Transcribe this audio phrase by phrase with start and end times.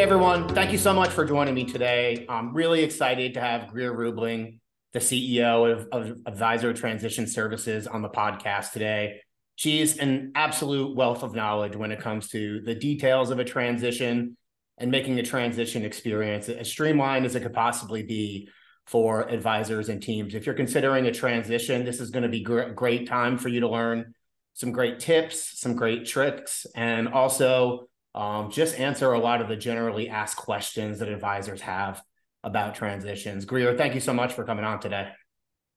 [0.00, 2.24] Hey everyone, thank you so much for joining me today.
[2.26, 4.58] I'm really excited to have Grier Rubeling,
[4.94, 9.20] the CEO of, of Advisor Transition Services, on the podcast today.
[9.56, 14.38] She's an absolute wealth of knowledge when it comes to the details of a transition
[14.78, 18.48] and making a transition experience as streamlined as it could possibly be
[18.86, 20.34] for advisors and teams.
[20.34, 23.60] If you're considering a transition, this is going to be a great time for you
[23.60, 24.14] to learn
[24.54, 29.56] some great tips, some great tricks, and also um, just answer a lot of the
[29.56, 32.02] generally asked questions that advisors have
[32.42, 33.44] about transitions.
[33.44, 35.10] Grier, thank you so much for coming on today.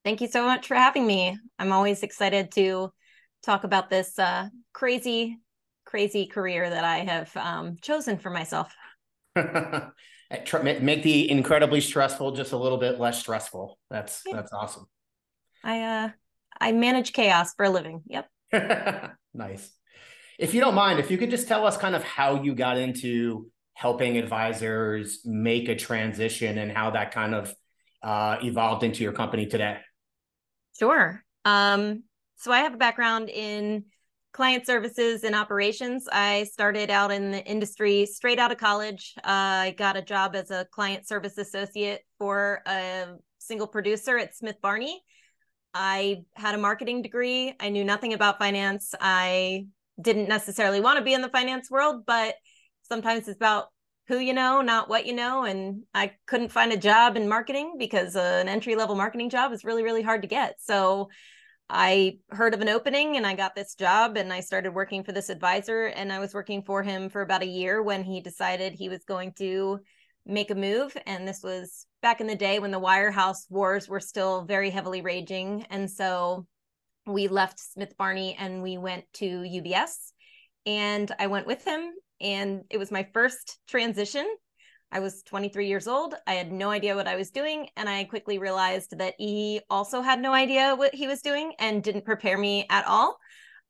[0.03, 1.37] Thank you so much for having me.
[1.59, 2.91] I'm always excited to
[3.43, 5.37] talk about this uh, crazy,
[5.85, 8.73] crazy career that I have um, chosen for myself.
[9.35, 13.77] Make the incredibly stressful just a little bit less stressful.
[13.91, 14.35] That's yeah.
[14.35, 14.87] that's awesome.
[15.63, 16.09] I uh
[16.59, 18.01] I manage chaos for a living.
[18.07, 18.29] Yep.
[19.33, 19.71] nice
[20.39, 22.77] if you don't mind, if you could just tell us kind of how you got
[22.77, 27.53] into helping advisors make a transition and how that kind of
[28.03, 29.77] uh, evolved into your company today.
[30.77, 31.23] Sure.
[31.45, 32.03] Um,
[32.35, 33.85] so I have a background in
[34.33, 36.07] client services and operations.
[36.11, 39.13] I started out in the industry straight out of college.
[39.17, 44.35] Uh, I got a job as a client service associate for a single producer at
[44.35, 45.01] Smith Barney.
[45.73, 47.53] I had a marketing degree.
[47.59, 48.93] I knew nothing about finance.
[48.99, 49.67] I
[50.01, 52.35] didn't necessarily want to be in the finance world, but
[52.83, 53.67] sometimes it's about
[54.07, 55.43] who you know, not what you know.
[55.43, 59.53] And I couldn't find a job in marketing because uh, an entry level marketing job
[59.53, 60.55] is really, really hard to get.
[60.59, 61.09] So
[61.69, 65.13] I heard of an opening and I got this job and I started working for
[65.13, 65.85] this advisor.
[65.85, 69.05] And I was working for him for about a year when he decided he was
[69.05, 69.79] going to
[70.25, 70.95] make a move.
[71.05, 75.01] And this was back in the day when the Wirehouse wars were still very heavily
[75.01, 75.65] raging.
[75.69, 76.45] And so
[77.05, 80.11] we left Smith Barney and we went to UBS.
[80.65, 84.25] And I went with him, and it was my first transition.
[84.93, 86.13] I was 23 years old.
[86.27, 87.67] I had no idea what I was doing.
[87.75, 91.83] And I quickly realized that he also had no idea what he was doing and
[91.83, 93.17] didn't prepare me at all.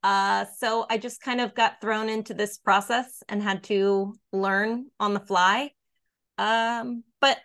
[0.03, 4.87] Uh, so I just kind of got thrown into this process and had to learn
[4.99, 5.71] on the fly.
[6.37, 7.37] Um, but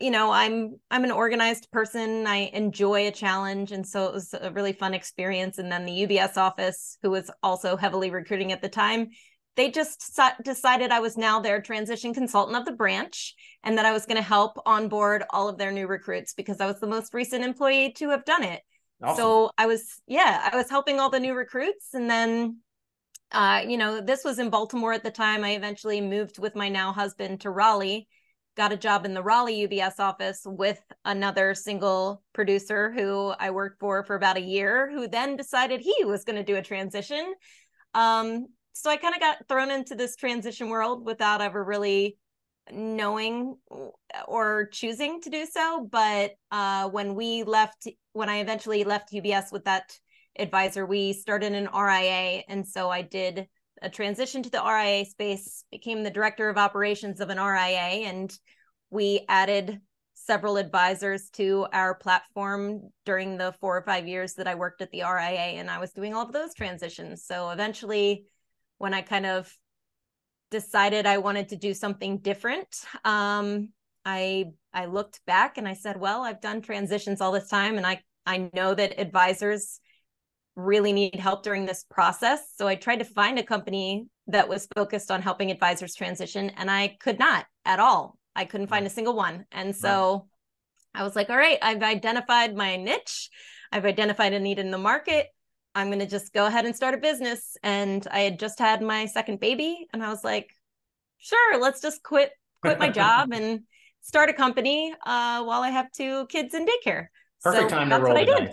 [0.00, 2.26] you know i'm i'm an organized person.
[2.26, 3.72] I enjoy a challenge.
[3.72, 5.58] And so it was a really fun experience.
[5.58, 9.10] And then the ubs office who was also heavily recruiting at the time
[9.56, 13.92] they just decided i was now their transition consultant of the branch and that i
[13.92, 17.14] was going to help onboard all of their new recruits because i was the most
[17.14, 18.62] recent employee to have done it.
[19.02, 19.16] Awesome.
[19.16, 21.94] so i was yeah i was helping all the new recruits.
[21.94, 22.58] And then
[23.32, 25.42] uh, you know this was in baltimore at the time.
[25.44, 28.06] I eventually moved with my now husband to raleigh
[28.56, 33.80] got a job in the Raleigh UBS office with another single producer who I worked
[33.80, 37.34] for for about a year, who then decided he was going to do a transition.
[37.94, 42.16] Um, so I kind of got thrown into this transition world without ever really
[42.72, 43.56] knowing
[44.26, 45.88] or choosing to do so.
[45.90, 49.96] But uh, when we left, when I eventually left UBS with that
[50.38, 52.42] advisor, we started an RIA.
[52.48, 53.48] And so I did
[53.84, 58.36] a transition to the RIA space, became the director of operations of an RIA, and
[58.90, 59.80] we added
[60.14, 64.90] several advisors to our platform during the four or five years that I worked at
[64.90, 67.24] the RIA, and I was doing all of those transitions.
[67.26, 68.24] So eventually,
[68.78, 69.54] when I kind of
[70.50, 72.68] decided I wanted to do something different,
[73.04, 73.68] um,
[74.04, 77.86] I I looked back and I said, well, I've done transitions all this time, and
[77.86, 79.80] I I know that advisors
[80.56, 82.40] really need help during this process.
[82.56, 86.70] So I tried to find a company that was focused on helping advisors transition, and
[86.70, 88.18] I could not at all.
[88.36, 89.44] I couldn't find a single one.
[89.52, 90.26] And so
[90.94, 91.00] right.
[91.00, 93.30] I was like, all right, I've identified my niche,
[93.72, 95.26] I've identified a need in the market.
[95.76, 97.56] I'm going to just go ahead and start a business.
[97.64, 100.50] And I had just had my second baby, and I was like,
[101.18, 102.30] sure, let's just quit
[102.62, 103.60] quit my job and
[104.00, 107.06] start a company uh, while I have two kids in daycare.
[107.42, 108.52] Perfect so time to roll the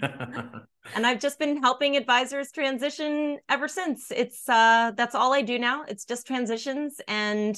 [0.00, 0.62] dice.
[0.94, 4.10] and I've just been helping advisors transition ever since.
[4.10, 5.84] It's uh that's all I do now.
[5.88, 7.56] It's just transitions and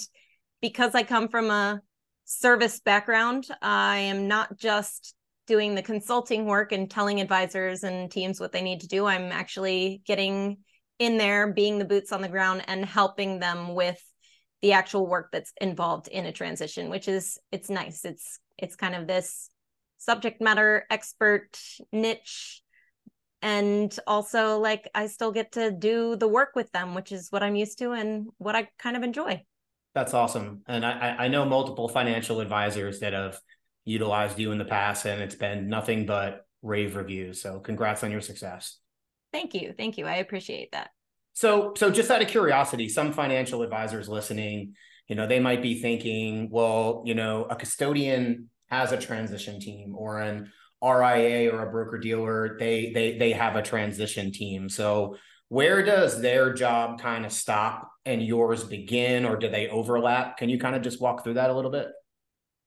[0.60, 1.81] because I come from a
[2.25, 5.14] service background, I am not just
[5.46, 9.04] doing the consulting work and telling advisors and teams what they need to do.
[9.04, 10.58] I'm actually getting
[10.98, 14.00] in there, being the boots on the ground and helping them with
[14.62, 18.04] the actual work that's involved in a transition, which is it's nice.
[18.04, 19.50] It's it's kind of this
[19.98, 21.58] subject matter expert
[21.93, 22.62] niche
[23.44, 27.43] and also like i still get to do the work with them which is what
[27.43, 29.41] i'm used to and what i kind of enjoy.
[29.94, 33.38] That's awesome and i i know multiple financial advisors that have
[33.85, 38.11] utilized you in the past and it's been nothing but rave reviews so congrats on
[38.11, 38.79] your success.
[39.32, 40.91] Thank you thank you i appreciate that.
[41.35, 44.75] So so just out of curiosity some financial advisors listening
[45.08, 49.94] you know, they might be thinking, well, you know, a custodian has a transition team
[49.94, 50.50] or an
[50.84, 54.69] RIA or a broker dealer, they they they have a transition team.
[54.69, 55.16] So
[55.48, 60.36] where does their job kind of stop and yours begin or do they overlap?
[60.36, 61.88] Can you kind of just walk through that a little bit?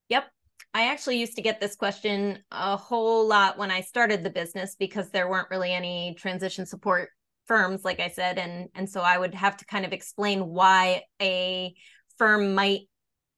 [0.10, 0.26] Yep.
[0.74, 4.76] I actually used to get this question a whole lot when I started the business
[4.78, 7.10] because there weren't really any transition support
[7.48, 11.04] firms like I said and and so I would have to kind of explain why
[11.22, 11.74] a
[12.18, 12.82] firm might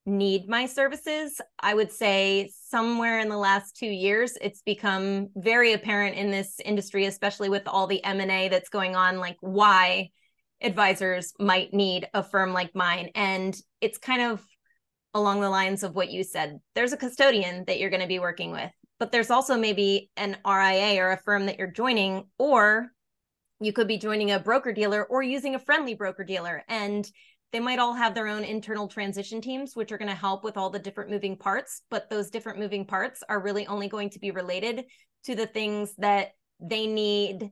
[0.10, 5.74] need my services i would say somewhere in the last two years it's become very
[5.74, 10.10] apparent in this industry especially with all the m&a that's going on like why
[10.62, 13.12] advisors might need a firm like mine.
[13.16, 14.46] And it's kind of
[15.14, 16.60] along the lines of what you said.
[16.76, 18.70] There's a custodian that you're going to be working with
[19.00, 22.92] but there's also maybe an ria or a firm that you're joining or
[23.62, 26.64] you could be joining a broker dealer or using a friendly broker dealer.
[26.68, 27.10] And
[27.52, 30.58] they might all have their own internal transition teams, which are going to help with
[30.58, 31.82] all the different moving parts.
[31.90, 34.86] But those different moving parts are really only going to be related
[35.26, 36.30] to the things that
[36.60, 37.50] they need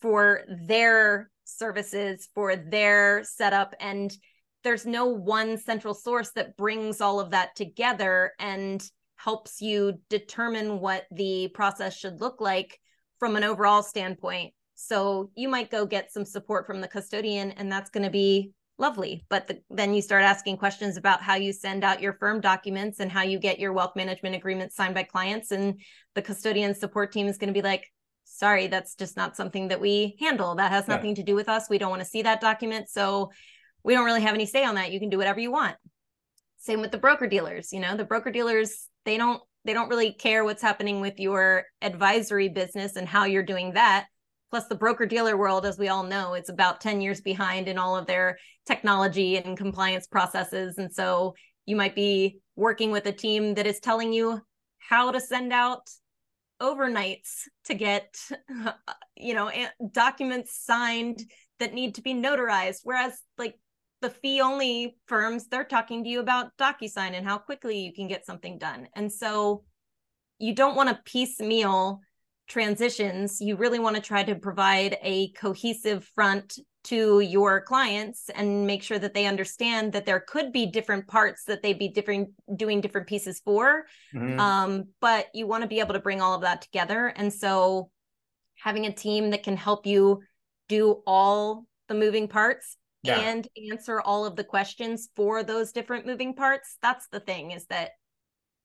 [0.00, 3.74] for their services, for their setup.
[3.80, 4.14] And
[4.62, 8.82] there's no one central source that brings all of that together and
[9.16, 12.78] helps you determine what the process should look like
[13.18, 14.54] from an overall standpoint.
[14.74, 18.52] So you might go get some support from the custodian, and that's going to be
[18.80, 19.24] lovely.
[19.28, 22.98] But the, then you start asking questions about how you send out your firm documents
[22.98, 25.52] and how you get your wealth management agreements signed by clients.
[25.52, 25.80] And
[26.14, 27.84] the custodian support team is going to be like,
[28.24, 30.54] sorry, that's just not something that we handle.
[30.54, 31.16] That has nothing yeah.
[31.16, 31.68] to do with us.
[31.68, 32.88] We don't want to see that document.
[32.88, 33.30] So
[33.84, 34.92] we don't really have any say on that.
[34.92, 35.76] You can do whatever you want.
[36.58, 37.72] Same with the broker dealers.
[37.72, 41.64] You know, the broker dealers, they don't they don't really care what's happening with your
[41.82, 44.06] advisory business and how you're doing that
[44.50, 47.78] Plus, the broker dealer world, as we all know, it's about 10 years behind in
[47.78, 50.76] all of their technology and compliance processes.
[50.78, 51.34] And so
[51.66, 54.40] you might be working with a team that is telling you
[54.78, 55.88] how to send out
[56.60, 58.16] overnights to get
[59.16, 59.50] you know
[59.92, 61.24] documents signed
[61.58, 63.58] that need to be notarized whereas like
[64.02, 68.08] the fee only firms they're talking to you about DocuSign and how quickly you can
[68.08, 69.64] get something done and so
[70.38, 72.00] you don't want to piecemeal
[72.50, 78.66] transitions, you really want to try to provide a cohesive front to your clients and
[78.66, 82.30] make sure that they understand that there could be different parts that they'd be different
[82.56, 84.40] doing different pieces for mm-hmm.
[84.40, 87.90] um, but you want to be able to bring all of that together and so
[88.56, 90.22] having a team that can help you
[90.68, 93.20] do all the moving parts yeah.
[93.20, 97.66] and answer all of the questions for those different moving parts that's the thing is
[97.66, 97.90] that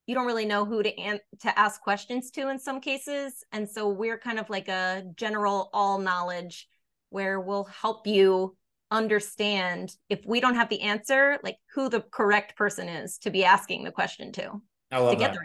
[0.07, 3.69] you don't really know who to an- to ask questions to in some cases and
[3.69, 6.67] so we're kind of like a general all knowledge
[7.09, 8.55] where we'll help you
[8.91, 13.43] understand if we don't have the answer like who the correct person is to be
[13.43, 14.61] asking the question to
[14.91, 15.35] I love to that.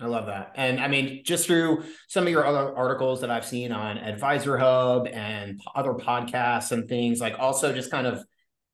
[0.00, 0.52] I love that.
[0.56, 4.58] And I mean, just through some of your other articles that I've seen on Advisor
[4.58, 8.24] Hub and other podcasts and things, like also just kind of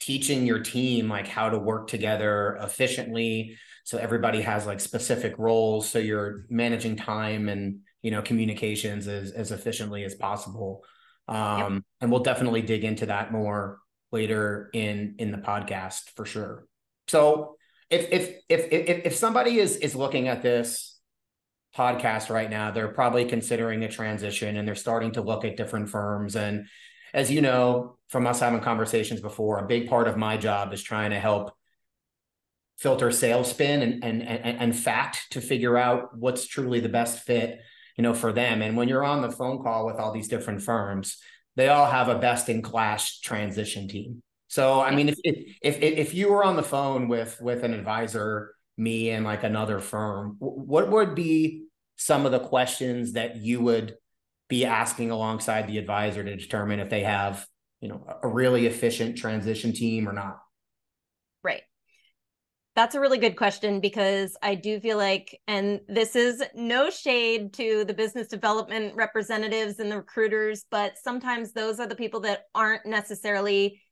[0.01, 3.57] teaching your team like how to work together efficiently.
[3.85, 9.31] So everybody has like specific roles so you're managing time and you know communications as,
[9.33, 10.85] as efficiently as possible.
[11.29, 11.83] Um, yep.
[12.01, 13.79] and we'll definitely dig into that more
[14.11, 16.67] later in in the podcast for sure.
[17.09, 17.57] So
[17.91, 20.99] if if if if, if somebody is is looking at this
[21.77, 25.89] podcast right now they're probably considering a transition and they're starting to look at different
[25.89, 26.37] firms.
[26.37, 26.67] And
[27.13, 30.83] as you know from us having conversations before a big part of my job is
[30.83, 31.53] trying to help
[32.77, 37.21] filter sales spin and, and and and fact to figure out what's truly the best
[37.21, 37.61] fit
[37.97, 38.63] you know for them.
[38.63, 41.19] And when you're on the phone call with all these different firms
[41.57, 44.23] they all have a best in class transition team.
[44.49, 45.19] So i mean if,
[45.63, 49.79] if if you were on the phone with with an advisor me and like another
[49.79, 53.95] firm what would be some of the questions that you would
[54.49, 57.47] be asking alongside the advisor to determine if they have
[57.81, 60.41] you know a really efficient transition team or not
[61.43, 61.63] right
[62.77, 67.53] that's a really good question because I do feel like, and this is no shade
[67.55, 72.45] to the business development representatives and the recruiters, but sometimes those are the people that
[72.55, 73.83] aren't necessarily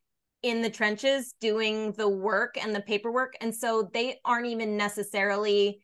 [0.43, 3.35] in the trenches doing the work and the paperwork.
[3.41, 5.81] And so they aren't even necessarily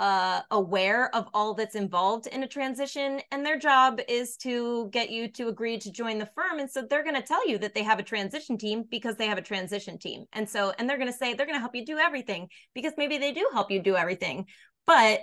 [0.00, 5.10] uh, aware of all that's involved in a transition and their job is to get
[5.10, 7.74] you to agree to join the firm and so they're going to tell you that
[7.74, 10.96] they have a transition team because they have a transition team and so and they're
[10.96, 13.70] going to say they're going to help you do everything because maybe they do help
[13.70, 14.46] you do everything
[14.86, 15.20] but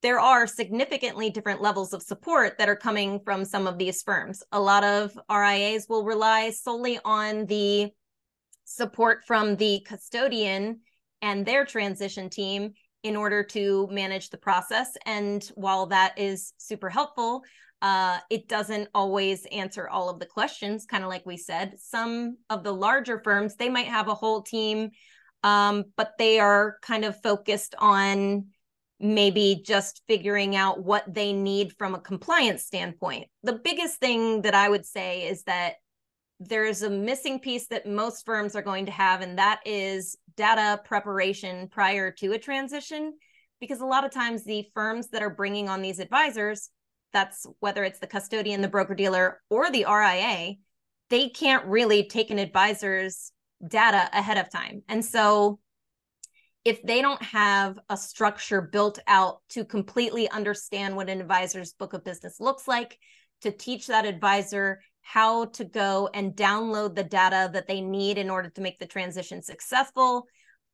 [0.00, 4.42] there are significantly different levels of support that are coming from some of these firms.
[4.52, 7.90] A lot of rias will rely solely on the
[8.64, 10.80] support from the custodian
[11.22, 14.96] and their transition team in order to manage the process.
[15.06, 17.42] And while that is super helpful,
[17.82, 21.74] uh, it doesn't always answer all of the questions, kind of like we said.
[21.78, 24.90] Some of the larger firms, they might have a whole team,
[25.42, 28.46] um, but they are kind of focused on
[28.98, 33.26] maybe just figuring out what they need from a compliance standpoint.
[33.42, 35.74] The biggest thing that I would say is that
[36.40, 40.80] there's a missing piece that most firms are going to have, and that is data
[40.84, 43.14] preparation prior to a transition.
[43.60, 46.70] Because a lot of times, the firms that are bringing on these advisors
[47.14, 50.56] that's whether it's the custodian, the broker dealer, or the RIA,
[51.08, 53.32] they can't really take an advisor's
[53.66, 54.82] data ahead of time.
[54.88, 55.60] And so
[56.64, 61.92] if they don't have a structure built out to completely understand what an advisor's book
[61.94, 62.98] of business looks like,
[63.42, 68.30] to teach that advisor how to go and download the data that they need in
[68.30, 70.26] order to make the transition successful,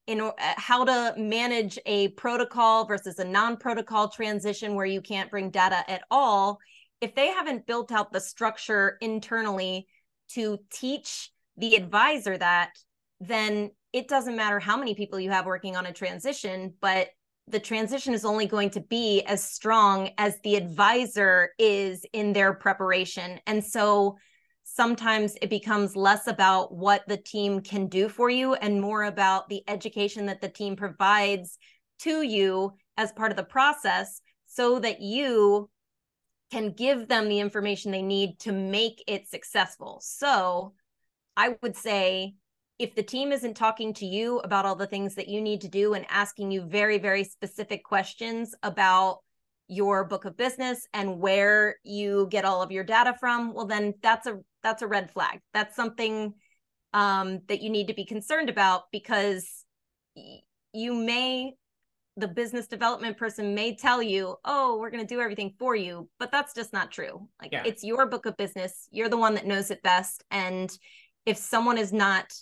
[0.07, 5.51] in uh, how to manage a protocol versus a non-protocol transition where you can't bring
[5.51, 6.59] data at all.
[7.01, 9.87] If they haven't built out the structure internally
[10.31, 12.71] to teach the advisor that
[13.21, 17.09] then it doesn't matter how many people you have working on a transition but
[17.51, 22.55] the transition is only going to be as strong as the advisor is in their
[22.55, 24.17] preparation and so
[24.63, 29.49] sometimes it becomes less about what the team can do for you and more about
[29.49, 31.59] the education that the team provides
[31.99, 35.69] to you as part of the process so that you
[36.51, 40.01] can give them the information they need to make it successful.
[40.03, 40.75] So
[41.37, 42.35] I would say
[42.81, 45.69] if the team isn't talking to you about all the things that you need to
[45.69, 49.19] do and asking you very, very specific questions about
[49.69, 53.93] your book of business and where you get all of your data from, well, then
[54.03, 55.41] that's a that's a red flag.
[55.53, 56.33] That's something
[56.95, 59.47] um, that you need to be concerned about because
[60.73, 61.53] you may
[62.17, 66.09] the business development person may tell you, "Oh, we're going to do everything for you,"
[66.19, 67.29] but that's just not true.
[67.43, 67.63] Like yeah.
[67.67, 68.89] it's your book of business.
[68.91, 70.75] You're the one that knows it best, and
[71.27, 72.33] if someone is not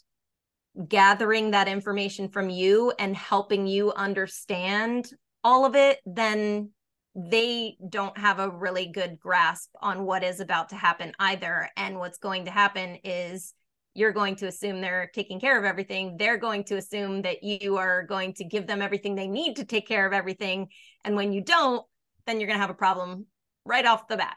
[0.87, 5.11] gathering that information from you and helping you understand
[5.43, 6.71] all of it, then
[7.15, 11.69] they don't have a really good grasp on what is about to happen either.
[11.77, 13.55] And what's going to happen is
[13.95, 16.17] you're going to assume they're taking care of everything.
[16.17, 19.65] They're going to assume that you are going to give them everything they need to
[19.65, 20.69] take care of everything.
[21.05, 21.85] And when you don't,
[22.27, 23.27] then you're going to have a problem
[23.65, 24.37] right off the bat.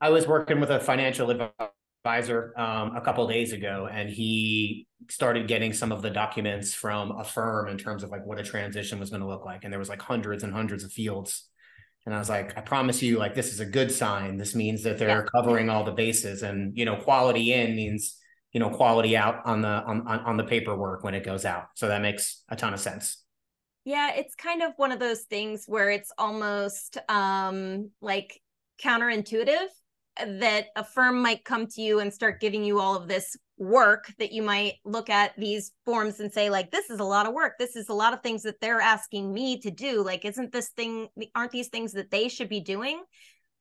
[0.00, 1.70] I was working with a financial advisor
[2.04, 7.12] advisor um, a couple days ago, and he started getting some of the documents from
[7.12, 9.72] a firm in terms of like what a transition was going to look like, and
[9.72, 11.48] there was like hundreds and hundreds of fields.
[12.04, 14.36] And I was like, I promise you, like this is a good sign.
[14.36, 15.24] This means that they're yeah.
[15.32, 18.18] covering all the bases, and you know, quality in means
[18.52, 21.66] you know quality out on the on on the paperwork when it goes out.
[21.76, 23.22] So that makes a ton of sense.
[23.84, 28.40] Yeah, it's kind of one of those things where it's almost um like
[28.82, 29.68] counterintuitive
[30.18, 34.12] that a firm might come to you and start giving you all of this work
[34.18, 37.32] that you might look at these forms and say like this is a lot of
[37.32, 37.54] work.
[37.58, 40.02] This is a lot of things that they're asking me to do.
[40.02, 43.02] Like isn't this thing aren't these things that they should be doing?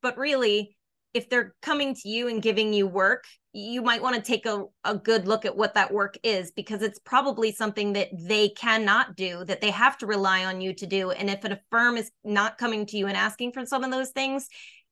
[0.01, 0.75] But really
[1.13, 4.63] if they're coming to you and giving you work you might want to take a,
[4.85, 9.17] a good look at what that work is because it's probably something that they cannot
[9.17, 11.11] do that they have to rely on you to do.
[11.11, 14.11] And if a firm is not coming to you and asking for some of those
[14.11, 14.47] things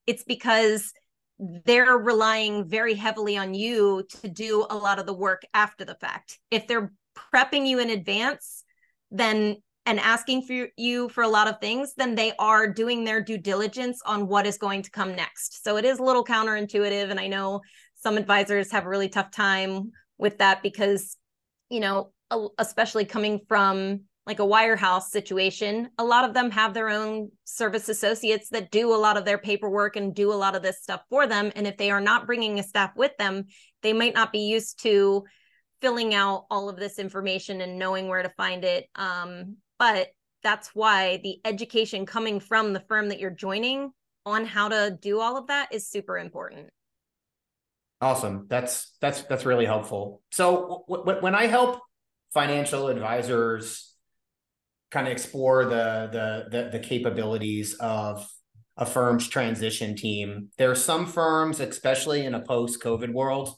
[0.07, 0.91] it's because
[1.39, 5.95] they're relying very heavily on you to do a lot of the work after the
[5.95, 6.37] fact.
[6.51, 6.91] If they're
[7.33, 8.63] prepping you in advance,
[9.09, 13.21] then and asking for you for a lot of things, then they are doing their
[13.21, 15.63] due diligence on what is going to come next.
[15.63, 17.09] So it is a little counterintuitive.
[17.09, 17.61] And I know
[17.95, 21.17] some advisors have a really tough time with that because,
[21.69, 22.11] you know,
[22.59, 27.89] especially coming from like a wirehouse situation, a lot of them have their own service
[27.89, 31.01] associates that do a lot of their paperwork and do a lot of this stuff
[31.09, 31.51] for them.
[31.55, 33.45] And if they are not bringing a staff with them,
[33.81, 35.23] they might not be used to
[35.81, 38.87] filling out all of this information and knowing where to find it.
[38.93, 40.09] Um, but
[40.43, 43.89] that's why the education coming from the firm that you're joining
[44.27, 46.69] on how to do all of that is super important.
[47.99, 48.45] Awesome.
[48.47, 50.21] That's that's that's really helpful.
[50.29, 51.79] So w- w- when I help
[52.31, 53.88] financial advisors
[54.91, 58.27] kind of explore the, the the the capabilities of
[58.77, 60.49] a firm's transition team.
[60.57, 63.53] There are some firms, especially in a post-COVID world,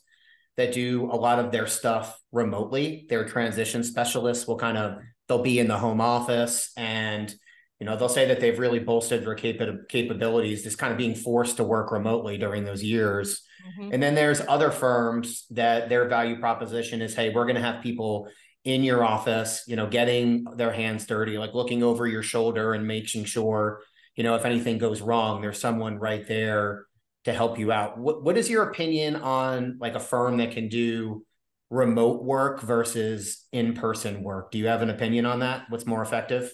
[0.58, 3.06] that do a lot of their stuff remotely.
[3.08, 4.98] Their transition specialists will kind of
[5.28, 7.34] they'll be in the home office and
[7.80, 11.16] you know they'll say that they've really bolstered their cap- capabilities just kind of being
[11.16, 13.94] forced to work remotely during those years mm-hmm.
[13.94, 17.82] and then there's other firms that their value proposition is hey we're going to have
[17.82, 18.28] people
[18.64, 22.86] in your office, you know, getting their hands dirty, like looking over your shoulder and
[22.88, 23.82] making sure,
[24.16, 26.86] you know, if anything goes wrong, there's someone right there
[27.26, 27.98] to help you out.
[27.98, 31.26] What what is your opinion on like a firm that can do
[31.70, 34.52] remote work versus in-person work?
[34.52, 35.66] Do you have an opinion on that?
[35.70, 36.52] What's more effective?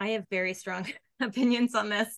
[0.00, 0.86] I have very strong
[1.20, 2.08] opinions on this.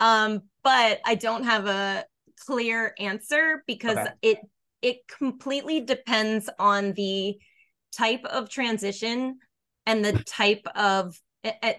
[0.00, 2.04] Um, but I don't have a
[2.40, 4.10] clear answer because okay.
[4.22, 4.38] it
[4.80, 7.38] it completely depends on the
[7.92, 9.38] type of transition
[9.86, 11.18] and the type of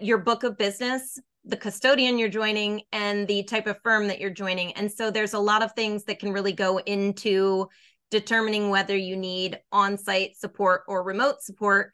[0.00, 4.30] your book of business the custodian you're joining and the type of firm that you're
[4.30, 4.72] joining.
[4.72, 7.68] And so there's a lot of things that can really go into
[8.10, 11.92] determining whether you need on-site support or remote support.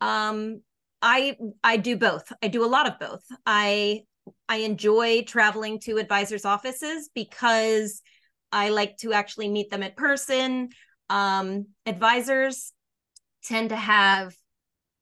[0.00, 0.60] Um,
[1.02, 2.32] i i do both.
[2.42, 3.24] I do a lot of both.
[3.44, 4.02] I
[4.48, 8.00] i enjoy traveling to advisors offices because
[8.50, 10.70] i like to actually meet them in person.
[11.10, 12.72] Um, advisors
[13.44, 14.34] tend to have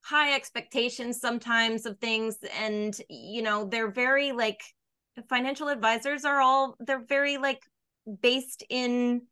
[0.05, 4.61] high expectations sometimes of things and you know they're very like
[5.29, 7.63] financial advisors are all they're very like
[8.21, 9.23] based in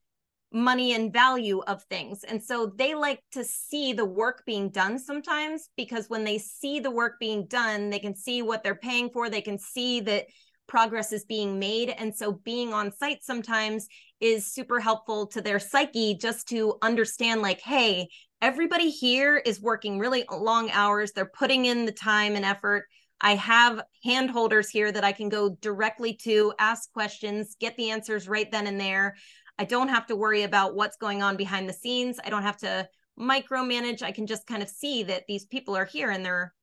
[0.53, 2.25] money and value of things.
[2.25, 6.81] And so they like to see the work being done sometimes because when they see
[6.81, 10.27] the work being done they can see what they're paying for they can see that
[10.71, 13.89] progress is being made and so being on site sometimes
[14.21, 18.09] is super helpful to their psyche just to understand like hey
[18.43, 21.13] everybody here is working really long hours.
[21.13, 22.87] They're putting in the time and effort.
[23.21, 28.29] I have handholders here that I can go directly to, ask questions, get the answers
[28.29, 29.17] right then and there.
[29.59, 32.19] I don't have to worry about what's going on behind the scenes.
[32.25, 34.03] I don't have to micromanage.
[34.03, 36.55] I can just kind of see that these people are here and they're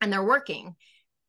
[0.00, 0.74] and they're working.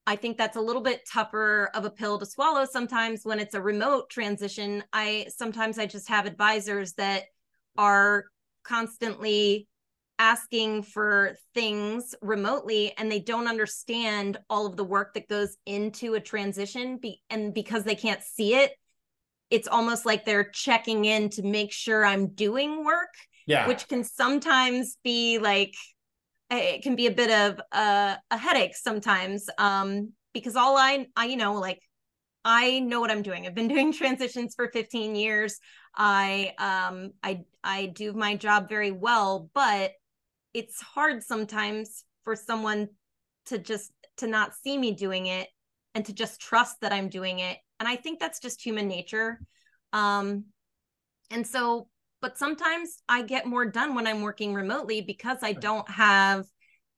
[0.08, 3.56] I think that's a little bit tougher of a pill to swallow sometimes when it's
[3.56, 4.84] a remote transition.
[4.92, 7.24] I sometimes I just have advisors that
[7.78, 8.26] are
[8.64, 9.68] constantly
[10.22, 16.14] asking for things remotely and they don't understand all of the work that goes into
[16.14, 18.72] a transition be, and because they can't see it
[19.50, 23.10] it's almost like they're checking in to make sure I'm doing work
[23.48, 25.74] yeah which can sometimes be like
[26.52, 31.26] it can be a bit of a, a headache sometimes um because all I I
[31.26, 31.80] you know like
[32.44, 33.46] I know what I'm doing.
[33.46, 35.60] I've been doing transitions for 15 years.
[35.96, 39.92] I um I I do my job very well, but
[40.54, 42.90] it's hard sometimes for someone
[43.48, 45.48] to just to not see me doing it
[45.96, 47.58] and to just trust that I'm doing it.
[47.80, 49.40] And I think that's just human nature.
[49.94, 50.46] Um,
[51.30, 51.88] and so,
[52.22, 56.46] but sometimes I get more done when I'm working remotely because I don't have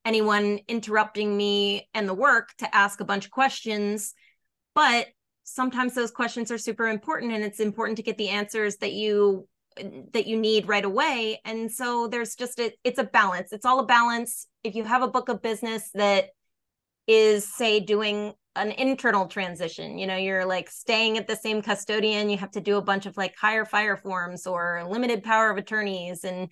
[0.05, 4.13] anyone interrupting me and the work to ask a bunch of questions.
[4.75, 5.07] But
[5.43, 9.47] sometimes those questions are super important and it's important to get the answers that you
[10.13, 11.41] that you need right away.
[11.45, 13.51] And so there's just a, it's a balance.
[13.51, 14.45] It's all a balance.
[14.63, 16.29] If you have a book of business that
[17.07, 19.97] is say doing an internal transition.
[19.97, 22.29] You know you're like staying at the same custodian.
[22.29, 25.57] You have to do a bunch of like higher fire forms or limited power of
[25.57, 26.49] attorneys and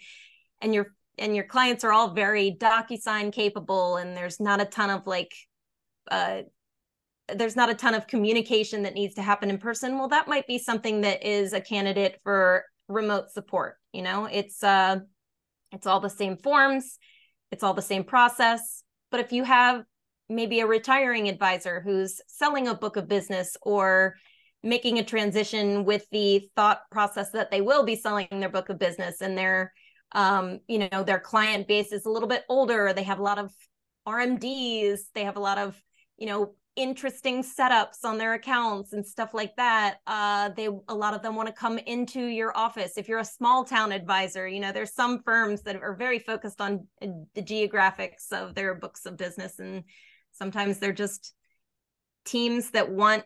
[0.62, 0.88] and your
[1.18, 5.34] and your clients are all very docusign capable and there's not a ton of like
[6.10, 6.42] uh
[7.36, 9.98] there's not a ton of communication that needs to happen in person.
[9.98, 14.26] Well that might be something that is a candidate for remote support you know?
[14.26, 15.00] It's uh
[15.72, 16.98] it's all the same forms.
[17.52, 18.84] It's all the same process.
[19.10, 19.84] But if you have
[20.32, 24.16] maybe a retiring advisor who's selling a book of business or
[24.64, 28.80] making a transition with the thought process that they will be selling their book of
[28.80, 29.74] business and their
[30.14, 32.94] um, you know their client base is a little bit older.
[32.94, 33.52] They have a lot of
[34.08, 35.80] rmds they have a lot of
[36.18, 39.98] you know interesting setups on their accounts and stuff like that.
[40.08, 42.98] Uh they a lot of them want to come into your office.
[42.98, 46.62] If you're a small town advisor you know there's some firms that are very focused
[46.62, 49.84] on uh, the geographics of their books of business and
[50.42, 51.34] sometimes they're just
[52.26, 53.24] teams that want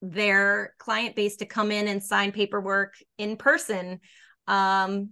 [0.00, 3.98] their client base to come in and sign paperwork in person
[4.46, 5.10] um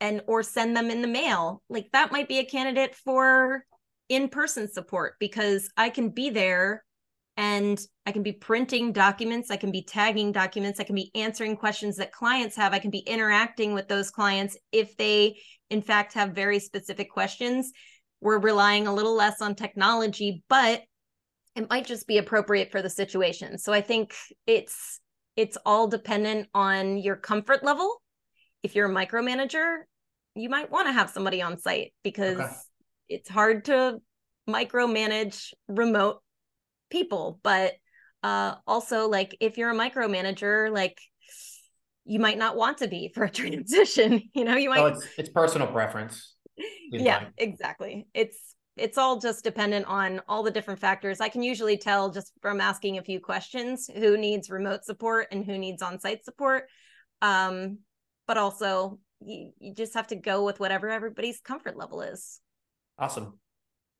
[0.00, 3.64] and or send them in the mail like that might be a candidate for
[4.10, 6.84] in-person support because I can be there
[7.36, 11.56] and I can be printing documents, I can be tagging documents, I can be answering
[11.56, 15.38] questions that clients have, I can be interacting with those clients if they,
[15.70, 17.72] in fact, have very specific questions.
[18.20, 20.82] We're relying a little less on technology, but
[21.56, 23.58] it might just be appropriate for the situation.
[23.58, 24.14] So I think
[24.46, 25.00] it's
[25.36, 28.02] it's all dependent on your comfort level.
[28.62, 29.78] If you're a micromanager,
[30.34, 32.52] you might want to have somebody on site because okay.
[33.08, 34.00] it's hard to
[34.48, 36.22] micromanage remote
[36.90, 37.74] people but
[38.22, 40.98] uh also like if you're a micromanager like
[42.04, 45.28] you might not want to be for a transition you know you might it's, it's
[45.28, 46.34] personal preference
[46.92, 51.20] yeah exactly it's it's all just dependent on all the different factors.
[51.20, 55.44] I can usually tell just from asking a few questions who needs remote support and
[55.44, 56.64] who needs on-site support.
[57.20, 57.78] Um,
[58.26, 62.40] but also you, you just have to go with whatever everybody's comfort level is.
[62.98, 63.38] Awesome.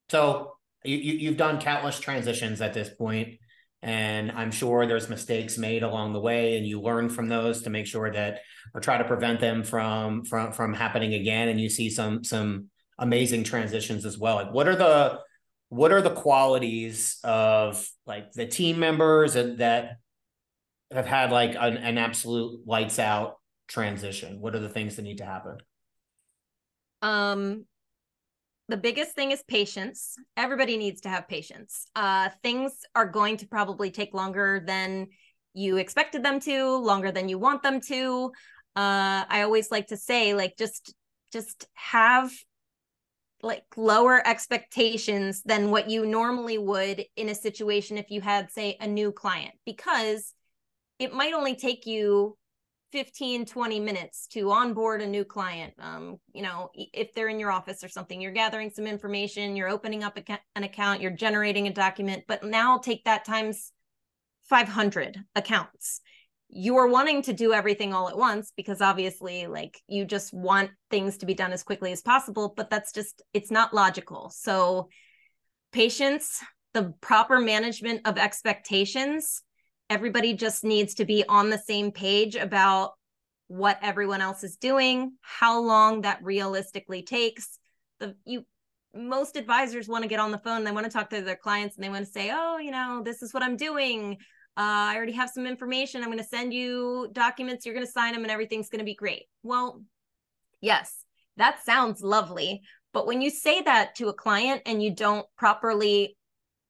[0.09, 3.39] So you, you have done countless transitions at this point,
[3.83, 7.71] and I'm sure there's mistakes made along the way, and you learn from those to
[7.71, 8.41] make sure that
[8.75, 11.49] or try to prevent them from from from happening again.
[11.49, 14.37] And you see some some amazing transitions as well.
[14.37, 15.21] Like what are the
[15.71, 19.97] what are the qualities of like the team members that
[20.91, 23.37] have had like an, an absolute lights out
[23.69, 24.41] transition?
[24.41, 25.59] What are the things that need to happen?
[27.03, 27.65] Um,
[28.71, 30.17] the biggest thing is patience.
[30.37, 31.87] Everybody needs to have patience.
[31.97, 35.09] Uh, things are going to probably take longer than
[35.53, 38.33] you expected them to, longer than you want them to.
[38.77, 40.95] Uh, I always like to say, like, just
[41.33, 42.33] just have
[43.43, 48.77] like lower expectations than what you normally would in a situation if you had say
[48.81, 50.35] a new client because
[50.99, 52.37] it might only take you
[52.93, 55.75] 15 20 minutes to onboard a new client.
[55.79, 59.69] Um, you know if they're in your office or something you're gathering some information you're
[59.69, 63.73] opening up a, an account you're generating a document but now take that times
[64.49, 66.01] 500 accounts.
[66.49, 71.19] You're wanting to do everything all at once because obviously like you just want things
[71.19, 74.31] to be done as quickly as possible but that's just it's not logical.
[74.35, 74.89] So
[75.73, 76.41] patience
[76.73, 79.43] the proper management of expectations
[79.91, 82.93] everybody just needs to be on the same page about
[83.49, 87.59] what everyone else is doing how long that realistically takes
[87.99, 88.47] the you
[88.95, 91.77] most advisors want to get on the phone they want to talk to their clients
[91.77, 94.17] and they want to say oh you know this is what i'm doing
[94.57, 96.03] uh, I already have some information.
[96.03, 97.65] I'm going to send you documents.
[97.65, 99.23] You're going to sign them and everything's going to be great.
[99.43, 99.83] Well,
[100.61, 101.05] yes,
[101.37, 102.61] that sounds lovely.
[102.93, 106.17] But when you say that to a client and you don't properly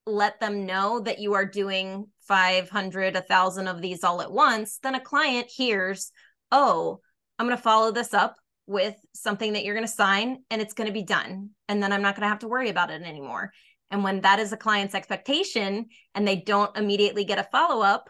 [0.06, 4.94] let them know that you are doing 500, 1,000 of these all at once, then
[4.94, 6.12] a client hears,
[6.52, 7.00] oh,
[7.38, 8.36] I'm going to follow this up
[8.68, 11.50] with something that you're going to sign and it's going to be done.
[11.68, 13.50] And then I'm not going to have to worry about it anymore.
[13.90, 18.08] And when that is a client's expectation and they don't immediately get a follow up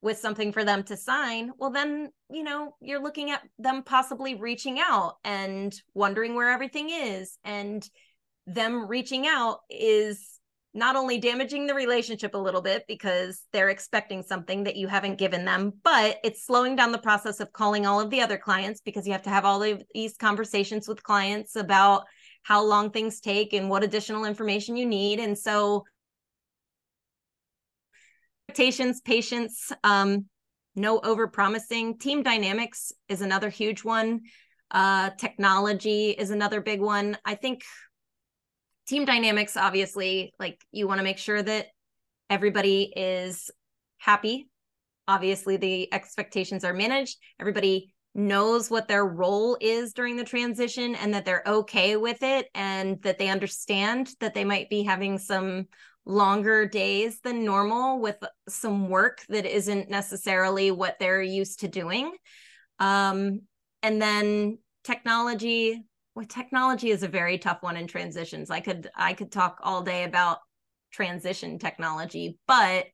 [0.00, 4.34] with something for them to sign, well, then, you know, you're looking at them possibly
[4.34, 7.38] reaching out and wondering where everything is.
[7.44, 7.88] And
[8.48, 10.40] them reaching out is
[10.74, 15.18] not only damaging the relationship a little bit because they're expecting something that you haven't
[15.18, 18.80] given them, but it's slowing down the process of calling all of the other clients
[18.80, 22.04] because you have to have all of these conversations with clients about
[22.42, 25.20] how long things take and what additional information you need.
[25.20, 25.84] And so
[28.48, 30.26] expectations, patience, um,
[30.74, 31.98] no over promising.
[31.98, 34.20] Team dynamics is another huge one.
[34.70, 37.16] Uh, technology is another big one.
[37.26, 37.62] I think
[38.86, 41.66] team dynamics, obviously, like you want to make sure that
[42.30, 43.50] everybody is
[43.98, 44.48] happy.
[45.08, 47.18] Obviously, the expectations are managed.
[47.40, 52.48] Everybody knows what their role is during the transition and that they're okay with it
[52.54, 55.66] and that they understand that they might be having some
[56.04, 58.16] longer days than normal with
[58.48, 62.12] some work that isn't necessarily what they're used to doing
[62.80, 63.40] um,
[63.82, 65.82] and then technology
[66.14, 68.50] well technology is a very tough one in transitions.
[68.50, 70.38] I could i could talk all day about
[70.92, 72.86] transition technology but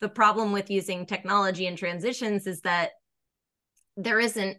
[0.00, 2.90] the problem with using technology in transitions is that
[3.96, 4.58] there isn't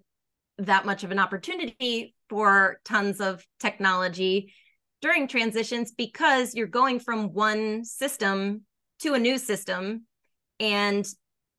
[0.59, 4.53] that much of an opportunity for tons of technology
[5.01, 8.61] during transitions because you're going from one system
[8.99, 10.05] to a new system
[10.59, 11.05] and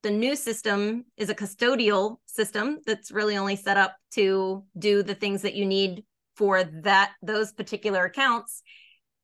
[0.02, 5.14] the new system is a custodial system that's really only set up to do the
[5.14, 6.04] things that you need
[6.36, 8.62] for that those particular accounts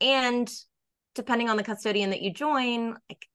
[0.01, 0.51] and
[1.14, 3.27] depending on the custodian that you join like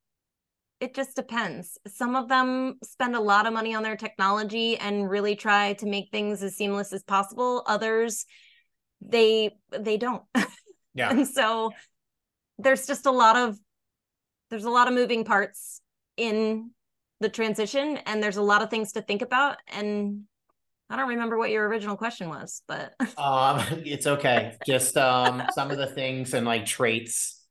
[0.81, 1.77] it just depends.
[1.87, 5.85] Some of them spend a lot of money on their technology and really try to
[5.85, 7.63] make things as seamless as possible.
[7.65, 8.25] Others,
[9.01, 10.23] they they don't.
[10.97, 11.09] Yeah.
[11.09, 11.73] and so
[12.57, 13.57] there's just a lot of
[14.49, 15.81] there's a lot of moving parts
[16.15, 16.71] in
[17.19, 20.21] the transition and there's a lot of things to think about and
[20.89, 24.55] I don't remember what your original question was, but um it's okay.
[24.65, 27.41] Just um some of the things and like traits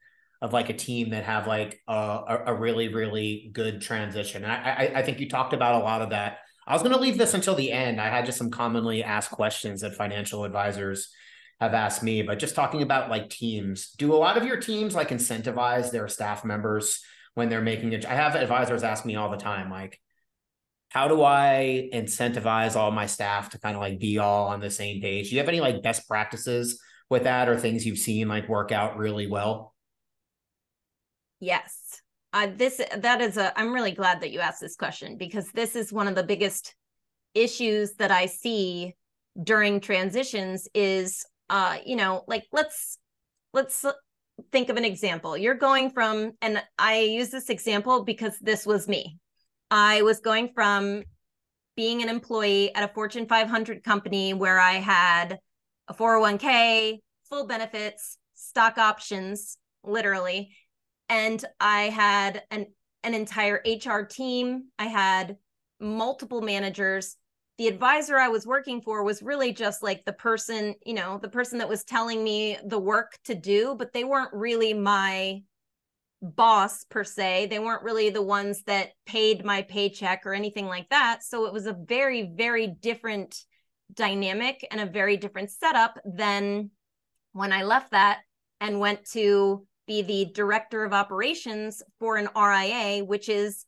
[0.42, 4.44] of like a team that have like a, a really really good transition.
[4.44, 6.38] I, I I think you talked about a lot of that.
[6.66, 8.00] I was going to leave this until the end.
[8.00, 11.12] I had just some commonly asked questions that financial advisors
[11.60, 13.90] have asked me, but just talking about like teams.
[13.92, 17.02] Do a lot of your teams like incentivize their staff members
[17.34, 18.06] when they're making it?
[18.06, 20.00] I have advisors ask me all the time, like,
[20.94, 24.70] how do I incentivize all my staff to kind of like be all on the
[24.70, 25.28] same page?
[25.28, 26.80] Do you have any like best practices
[27.10, 29.74] with that or things you've seen like work out really well?
[31.40, 32.00] Yes.
[32.32, 35.74] Uh, this that is a I'm really glad that you asked this question because this
[35.74, 36.76] is one of the biggest
[37.34, 38.94] issues that I see
[39.42, 42.98] during transitions is uh you know like let's
[43.52, 43.84] let's
[44.52, 48.86] think of an example you're going from and I use this example because this was
[48.86, 49.18] me
[49.70, 51.02] I was going from
[51.76, 55.38] being an employee at a Fortune 500 company where I had
[55.88, 56.98] a 401k,
[57.28, 60.54] full benefits, stock options, literally.
[61.08, 62.66] And I had an,
[63.02, 64.68] an entire HR team.
[64.78, 65.36] I had
[65.80, 67.16] multiple managers.
[67.58, 71.28] The advisor I was working for was really just like the person, you know, the
[71.28, 75.42] person that was telling me the work to do, but they weren't really my
[76.24, 77.46] boss per se.
[77.46, 81.22] They weren't really the ones that paid my paycheck or anything like that.
[81.22, 83.36] So it was a very, very different
[83.92, 86.70] dynamic and a very different setup than
[87.32, 88.20] when I left that
[88.60, 93.66] and went to be the director of operations for an RIA, which is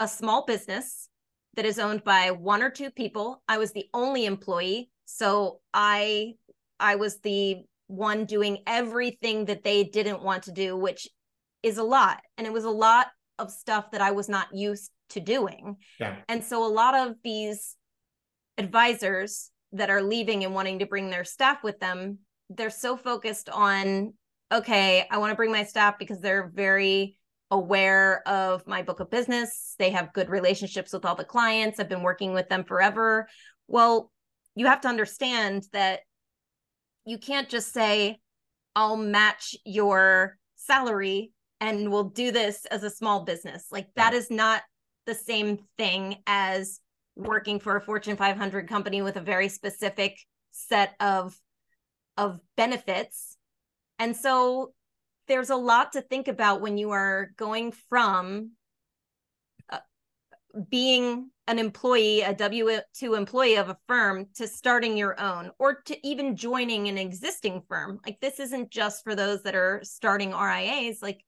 [0.00, 1.08] a small business
[1.56, 3.42] that is owned by one or two people.
[3.46, 6.34] I was the only employee, so I
[6.80, 11.08] I was the one doing everything that they didn't want to do, which
[11.64, 12.20] is a lot.
[12.38, 15.76] And it was a lot of stuff that I was not used to doing.
[15.98, 16.16] Yeah.
[16.28, 17.76] And so a lot of these
[18.58, 23.48] advisors that are leaving and wanting to bring their staff with them, they're so focused
[23.48, 24.14] on,
[24.52, 27.16] okay, I want to bring my staff because they're very
[27.50, 29.74] aware of my book of business.
[29.78, 31.80] They have good relationships with all the clients.
[31.80, 33.28] I've been working with them forever.
[33.66, 34.12] Well,
[34.54, 36.00] you have to understand that
[37.04, 38.20] you can't just say,
[38.76, 43.66] I'll match your salary and we'll do this as a small business.
[43.70, 44.62] Like that is not
[45.06, 46.80] the same thing as
[47.16, 50.18] working for a Fortune 500 company with a very specific
[50.50, 51.38] set of
[52.16, 53.36] of benefits.
[53.98, 54.72] And so
[55.26, 58.52] there's a lot to think about when you are going from
[59.70, 59.78] uh,
[60.70, 65.82] being an employee, a W 2 employee of a firm, to starting your own or
[65.82, 68.00] to even joining an existing firm.
[68.04, 71.02] Like, this isn't just for those that are starting RIAs.
[71.02, 71.24] Like,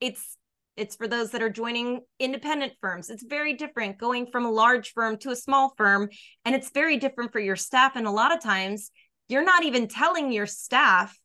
[0.00, 0.36] it's
[0.76, 3.10] it's for those that are joining independent firms.
[3.10, 6.08] It's very different going from a large firm to a small firm
[6.44, 8.90] and it's very different for your staff and a lot of times
[9.28, 11.18] you're not even telling your staff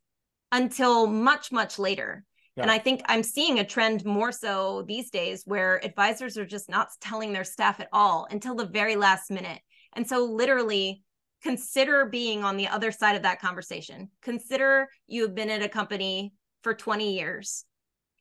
[0.52, 2.24] until much much later.
[2.56, 2.62] Yeah.
[2.62, 6.68] and i think i'm seeing a trend more so these days where advisors are just
[6.70, 9.60] not telling their staff at all until the very last minute.
[9.94, 11.02] And so literally
[11.42, 14.08] consider being on the other side of that conversation.
[14.22, 16.32] Consider you have been at a company
[16.62, 17.64] for 20 years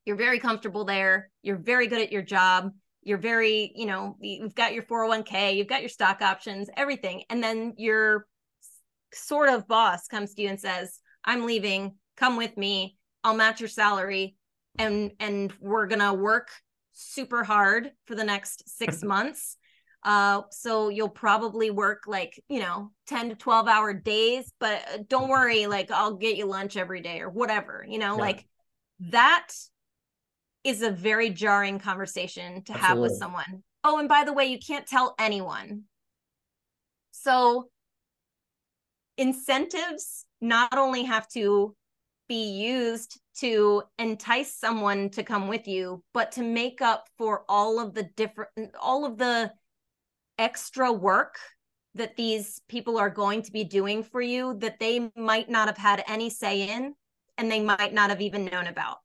[0.05, 1.29] you're very comfortable there.
[1.41, 2.71] You're very good at your job.
[3.03, 7.23] You're very you know you've got your 401k you've got your stock options everything.
[7.29, 8.27] And then your
[9.13, 11.95] sort of boss comes to you and says i'm leaving.
[12.17, 12.97] Come with me.
[13.23, 14.35] I'll match your salary
[14.77, 16.49] and and we're gonna work
[16.93, 19.57] super hard for the next six months.
[20.03, 24.97] Uh so you'll probably work like you know 10 to 12 hour days but uh,
[25.07, 28.21] don't worry like i'll get you lunch every day or whatever you know yeah.
[28.21, 28.45] like
[28.99, 29.47] that
[30.63, 32.79] is a very jarring conversation to Absolutely.
[32.81, 33.63] have with someone.
[33.83, 35.83] Oh, and by the way, you can't tell anyone.
[37.11, 37.69] So
[39.17, 41.75] incentives not only have to
[42.27, 47.79] be used to entice someone to come with you, but to make up for all
[47.79, 48.49] of the different,
[48.81, 49.51] all of the
[50.37, 51.37] extra work
[51.95, 55.77] that these people are going to be doing for you that they might not have
[55.77, 56.95] had any say in
[57.37, 58.97] and they might not have even known about.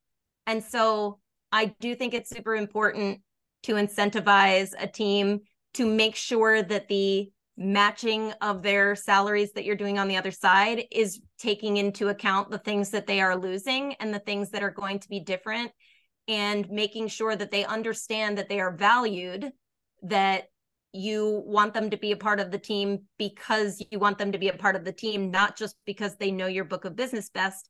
[0.47, 1.19] And so
[1.53, 3.21] I do think it's super important
[3.65, 5.41] to incentivize a team
[5.75, 10.31] to make sure that the matching of their salaries that you're doing on the other
[10.31, 14.63] side is taking into account the things that they are losing and the things that
[14.63, 15.73] are going to be different
[16.29, 19.51] and making sure that they understand that they are valued
[20.03, 20.45] that
[20.93, 24.39] you want them to be a part of the team because you want them to
[24.39, 27.29] be a part of the team not just because they know your book of business
[27.29, 27.69] best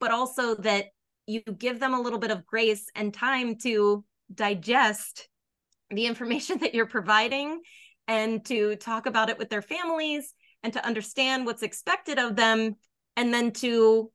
[0.00, 0.86] but also that
[1.30, 5.28] you give them a little bit of grace and time to digest
[5.90, 7.60] the information that you're providing
[8.08, 12.76] and to talk about it with their families and to understand what's expected of them
[13.16, 14.10] and then to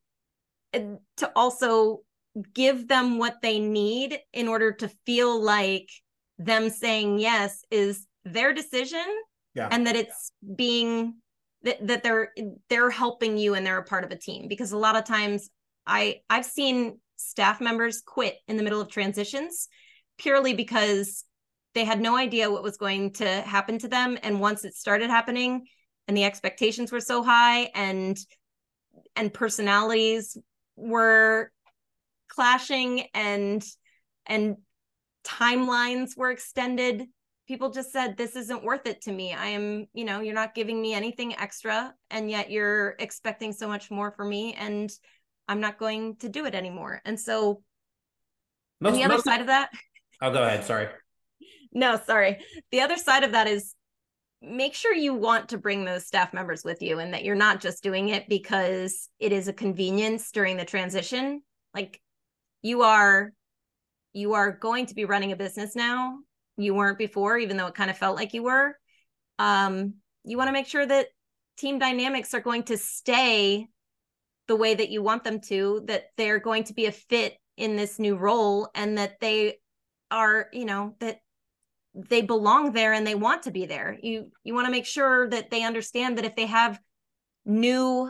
[0.73, 2.01] to also
[2.53, 5.89] give them what they need in order to feel like
[6.37, 9.05] them saying yes is their decision
[9.53, 9.69] yeah.
[9.71, 11.15] and that it's being
[11.63, 12.33] that, that they're
[12.69, 15.49] they're helping you and they're a part of a team because a lot of times
[15.87, 19.67] i i've seen staff members quit in the middle of transitions
[20.17, 21.23] purely because
[21.73, 24.17] they had no idea what was going to happen to them.
[24.23, 25.65] And once it started happening
[26.07, 28.17] and the expectations were so high and
[29.15, 30.37] and personalities
[30.75, 31.51] were
[32.29, 33.63] clashing and
[34.25, 34.57] and
[35.25, 37.07] timelines were extended
[37.47, 39.33] people just said this isn't worth it to me.
[39.33, 43.67] I am you know you're not giving me anything extra and yet you're expecting so
[43.67, 44.53] much more for me.
[44.53, 44.89] And
[45.47, 47.01] i'm not going to do it anymore.
[47.05, 47.61] And so
[48.81, 49.69] most, the other side of that
[50.21, 50.87] oh, go ahead sorry.
[51.71, 52.37] No sorry.
[52.71, 53.75] The other side of that is
[54.41, 57.59] make sure you want to bring those staff members with you and that you're not
[57.59, 61.41] just doing it because it is a convenience during the transition.
[61.73, 62.01] Like
[62.61, 63.33] you are
[64.13, 66.19] you are going to be running a business now.
[66.57, 68.77] You weren't before even though it kind of felt like you were.
[69.39, 71.07] Um you want to make sure that
[71.57, 73.67] team dynamics are going to stay
[74.47, 77.75] the way that you want them to that they're going to be a fit in
[77.75, 79.57] this new role and that they
[80.11, 81.19] are you know that
[81.93, 85.29] they belong there and they want to be there you you want to make sure
[85.29, 86.79] that they understand that if they have
[87.45, 88.09] new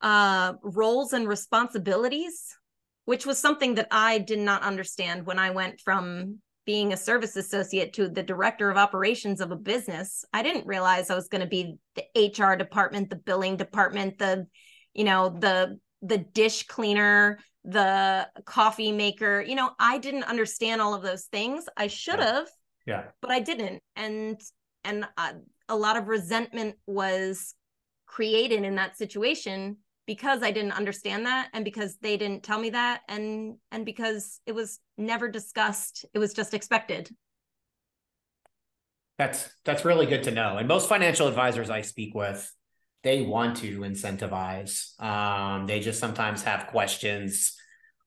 [0.00, 2.56] uh roles and responsibilities
[3.04, 7.36] which was something that I did not understand when I went from being a service
[7.36, 10.24] associate to the director of operations of a business.
[10.32, 14.46] I didn't realize I was going to be the HR department, the billing department, the
[14.94, 19.42] you know, the the dish cleaner, the coffee maker.
[19.46, 21.64] You know, I didn't understand all of those things.
[21.76, 22.48] I should have.
[22.86, 22.94] Yeah.
[22.94, 23.04] yeah.
[23.20, 23.82] But I didn't.
[23.96, 24.40] And
[24.84, 25.32] and uh,
[25.68, 27.54] a lot of resentment was
[28.06, 32.70] created in that situation because I didn't understand that and because they didn't tell me
[32.70, 37.10] that and and because it was never discussed it was just expected
[39.18, 42.52] that's that's really good to know and most financial advisors I speak with
[43.04, 45.00] they want to incentivize.
[45.00, 47.56] Um they just sometimes have questions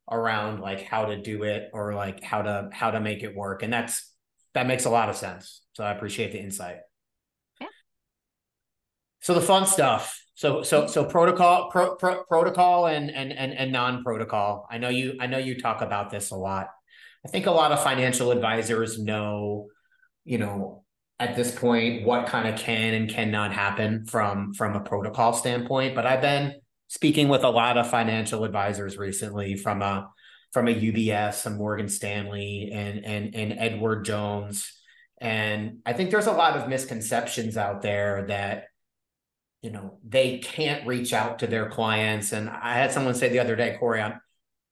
[0.09, 3.63] around like how to do it or like how to how to make it work.
[3.63, 4.13] And that's
[4.53, 5.61] that makes a lot of sense.
[5.73, 6.77] So I appreciate the insight.
[7.61, 7.67] Yeah.
[9.21, 10.19] So the fun stuff.
[10.35, 14.67] So so so protocol pro, pro, protocol and and and and non-protocol.
[14.69, 16.69] I know you I know you talk about this a lot.
[17.25, 19.67] I think a lot of financial advisors know,
[20.23, 20.83] you know,
[21.19, 25.95] at this point what kind of can and cannot happen from from a protocol standpoint,
[25.95, 26.55] but I've been
[26.87, 30.09] speaking with a lot of financial advisors recently from a
[30.53, 34.73] from a UBS, a Morgan Stanley and and and Edward Jones.
[35.19, 38.65] And I think there's a lot of misconceptions out there that
[39.61, 43.39] you know they can't reach out to their clients and i had someone say the
[43.39, 44.19] other day corey i'm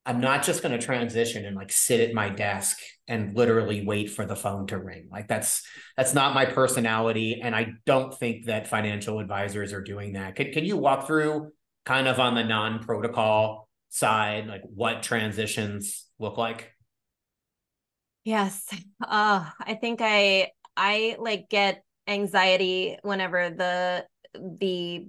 [0.05, 4.09] i'm not just going to transition and like sit at my desk and literally wait
[4.09, 5.07] for the phone to ring.
[5.11, 5.63] Like that's
[5.95, 10.35] that's not my personality and i don't think that financial advisors are doing that.
[10.35, 11.51] Can, can you walk through
[11.85, 16.71] kind of on the non-protocol side like what transitions look like?
[18.23, 18.67] Yes.
[19.05, 24.05] Uh i think i i like get anxiety whenever the
[24.59, 25.07] the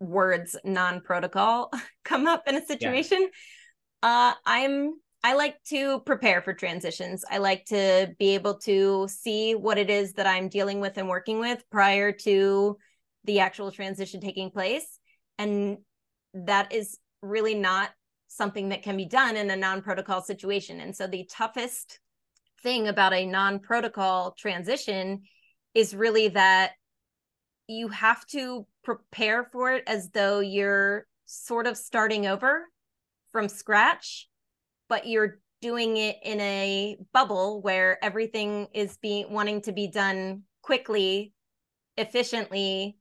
[0.00, 1.72] words non-protocol
[2.04, 3.20] come up in a situation.
[3.20, 3.28] yeah.
[4.02, 7.24] Uh i'm i like to prepare for transitions.
[7.28, 11.08] I like to be able to see what it is that i'm dealing with and
[11.08, 12.76] working with prior to
[13.24, 14.98] the actual transition taking place.
[15.38, 15.78] And
[16.34, 17.90] that is really not
[18.28, 20.80] something that can be done in a non-protocol situation.
[20.80, 22.00] And so the toughest
[22.62, 25.22] thing about a non-protocol transition
[25.74, 26.72] is really that
[27.66, 32.64] you have to prepare for it as though you're sort of starting over
[33.32, 34.28] from scratch,
[34.88, 40.42] but you're doing it in a bubble where everything is being wanting to be done
[40.62, 41.32] quickly,
[41.96, 42.96] efficiently,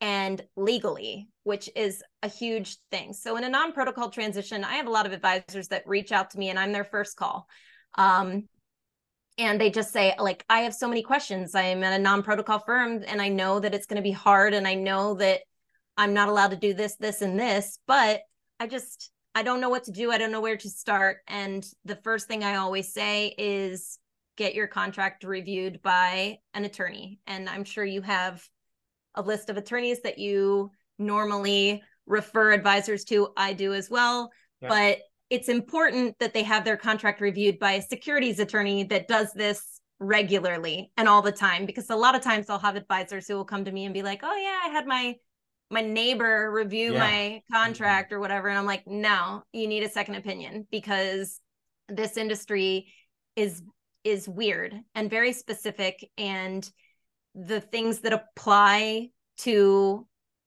[0.00, 3.12] and legally, which is a huge thing.
[3.12, 6.38] So in a non-protocol transition, I have a lot of advisors that reach out to
[6.38, 7.46] me and I'm their first call.
[7.96, 8.44] Um,
[9.38, 13.02] and they just say like i have so many questions i'm at a non-protocol firm
[13.06, 15.40] and i know that it's going to be hard and i know that
[15.96, 18.20] i'm not allowed to do this this and this but
[18.60, 20.10] i just i don't know what to do.
[20.10, 21.18] I don't know where to start.
[21.26, 23.98] And the first thing i always say is
[24.36, 27.20] get your contract reviewed by an attorney.
[27.26, 28.42] And i'm sure you have
[29.14, 33.28] a list of attorneys that you normally refer advisors to.
[33.36, 34.30] I do as well.
[34.60, 34.68] Yeah.
[34.68, 34.98] but
[35.30, 39.80] it's important that they have their contract reviewed by a securities attorney that does this
[40.00, 43.44] regularly and all the time because a lot of times I'll have advisors who will
[43.44, 45.16] come to me and be like, "Oh yeah, I had my
[45.70, 46.98] my neighbor review yeah.
[46.98, 47.54] my mm-hmm.
[47.54, 51.40] contract or whatever." And I'm like, "No, you need a second opinion because
[51.88, 52.92] this industry
[53.36, 53.62] is
[54.04, 56.70] is weird and very specific and
[57.34, 59.08] the things that apply
[59.38, 60.06] to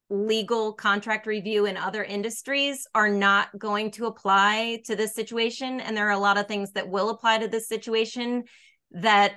[0.09, 5.95] legal contract review in other industries are not going to apply to this situation and
[5.95, 8.43] there are a lot of things that will apply to this situation
[8.91, 9.35] that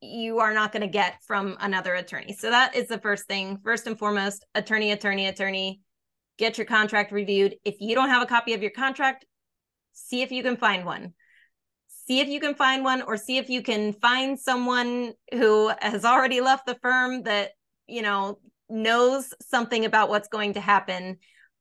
[0.00, 3.56] you are not going to get from another attorney so that is the first thing
[3.62, 5.80] first and foremost attorney attorney attorney
[6.38, 7.56] get your contract reviewed.
[7.64, 9.26] If you don't have a copy of your contract,
[9.92, 11.12] see if you can find one.
[12.06, 16.06] See if you can find one or see if you can find someone who has
[16.06, 17.50] already left the firm that,
[17.86, 18.38] you know,
[18.70, 21.18] knows something about what's going to happen.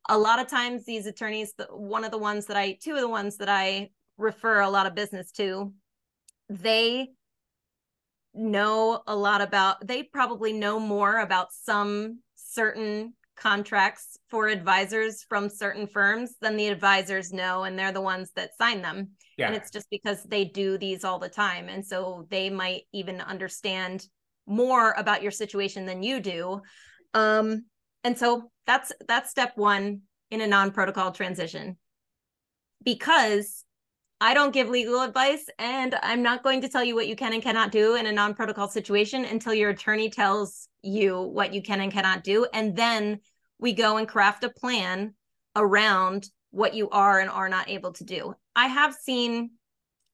[0.08, 3.10] A lot of times these attorneys, one of the ones that I, two of the
[3.10, 5.74] ones that I refer a lot of business to,
[6.50, 7.10] they
[8.38, 15.50] know a lot about, they probably know more about some certain contracts for advisors from
[15.50, 19.10] certain firms than the advisors know and they're the ones that sign them.
[19.38, 19.48] Yeah.
[19.48, 21.70] and it's just because they do these all the time.
[21.70, 24.08] And so they might even understand
[24.48, 26.62] more about your situation than you do.
[27.14, 27.66] Um
[28.04, 31.78] and so that's that's step 1 in a non-protocol transition.
[32.84, 33.64] Because
[34.20, 37.34] I don't give legal advice and I'm not going to tell you what you can
[37.34, 41.82] and cannot do in a non-protocol situation until your attorney tells you what you can
[41.82, 43.20] and cannot do and then
[43.60, 45.14] we go and craft a plan
[45.56, 48.34] around what you are and are not able to do.
[48.56, 49.52] I have seen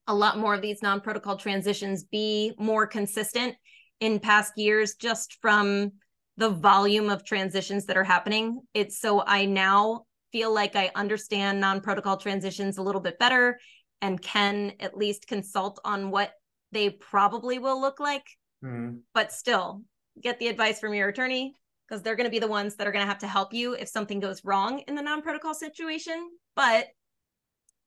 [0.08, 3.56] a lot more of these non-protocol transitions be more consistent
[4.02, 5.94] in past years just from
[6.36, 8.60] the volume of transitions that are happening.
[8.74, 13.60] It's so I now feel like I understand non-protocol transitions a little bit better
[14.04, 16.34] and can at least consult on what
[16.74, 18.28] they probably will look like.
[18.62, 19.00] Mm.
[19.14, 19.82] But still,
[20.22, 21.56] get the advice from your attorney
[21.88, 23.76] because they're going to be the ones that are going to have to help you
[23.76, 26.30] if something goes wrong in the non-protocol situation.
[26.54, 26.88] But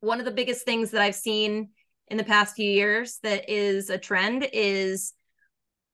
[0.01, 1.69] one of the biggest things that I've seen
[2.09, 5.13] in the past few years that is a trend is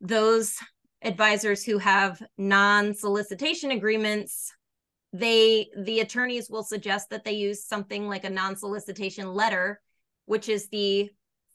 [0.01, 0.57] those
[1.03, 4.53] advisors who have non-solicitation agreements
[5.13, 9.79] they the attorneys will suggest that they use something like a non-solicitation letter
[10.27, 11.11] which is the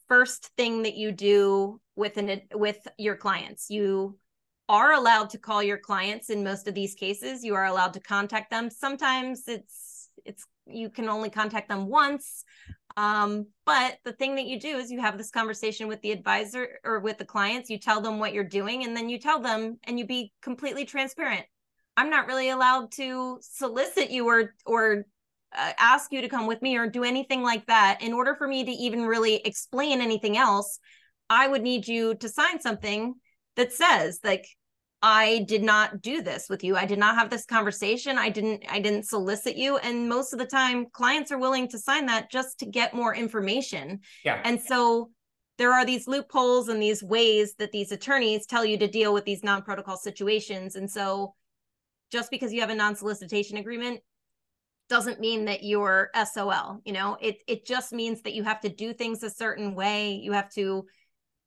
[0.08, 3.70] first thing that you do with an with your clients.
[3.70, 4.18] You
[4.70, 7.44] are allowed to call your clients in most of these cases.
[7.44, 8.70] You are allowed to contact them.
[8.70, 12.44] Sometimes it's it's you can only contact them once.
[12.98, 16.80] Um, but the thing that you do is you have this conversation with the advisor
[16.84, 19.78] or with the clients, you tell them what you're doing, and then you tell them
[19.84, 21.46] and you be completely transparent.
[21.96, 25.06] I'm not really allowed to solicit you or or
[25.58, 28.48] Uh, ask you to come with me or do anything like that in order for
[28.48, 30.80] me to even really explain anything else
[31.30, 33.16] i would need you to sign something
[33.56, 34.46] that says like
[35.02, 36.76] i did not do this with you.
[36.76, 38.18] I did not have this conversation.
[38.18, 39.78] I didn't i didn't solicit you.
[39.78, 43.14] And most of the time clients are willing to sign that just to get more
[43.14, 44.00] information.
[44.26, 44.42] Yeah.
[44.44, 45.12] And so
[45.58, 49.26] there are these loopholes and these ways that these attorneys tell you to deal with
[49.26, 50.76] these non-protocol situations.
[50.76, 51.34] And so
[52.12, 54.02] just because you have a non-solicitation agreement
[54.90, 56.82] doesn't mean that you're SOL.
[56.86, 60.14] You know, it it just means that you have to do things a certain way.
[60.14, 60.86] You have to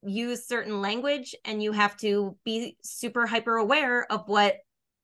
[0.02, 4.56] use certain language and you have to be super hyper aware of what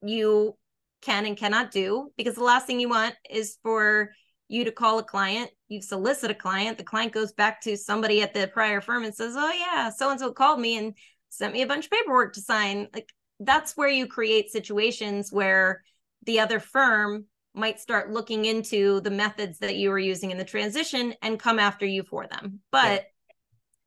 [0.02, 0.56] you
[1.02, 4.10] can and cannot do because the last thing you want is for
[4.48, 8.22] you to call a client, you solicit a client, the client goes back to somebody
[8.22, 10.94] at the prior firm and says, "Oh yeah, so and so called me and
[11.28, 15.82] sent me a bunch of paperwork to sign." Like that's where you create situations where
[16.24, 17.26] the other firm
[17.56, 21.58] might start looking into the methods that you were using in the transition and come
[21.58, 22.60] after you for them.
[22.70, 23.34] But yeah.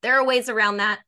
[0.01, 0.99] there are ways around that.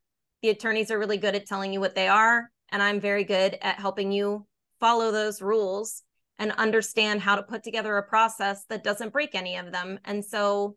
[0.42, 3.58] The attorneys are really good at telling you what they are, and I'm very good
[3.62, 4.46] at helping you
[4.80, 6.02] follow those rules
[6.38, 9.98] and understand how to put together a process that doesn't break any of them.
[10.04, 10.76] And so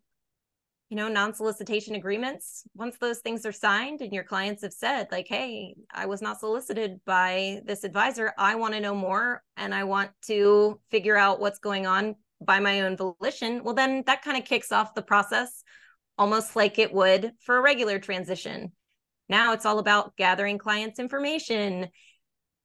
[0.90, 5.28] you know non-solicitation agreements once those things are signed and your clients have said like
[5.28, 8.34] hey i was not solicited by this advisor.
[8.38, 12.60] I want to know more and i want to figure out what's going on by
[12.60, 15.64] my own volition well then that kind of kicks off the process
[16.18, 18.72] almost like it would for a regular transition.
[19.28, 21.90] Now it's all about gathering clients information.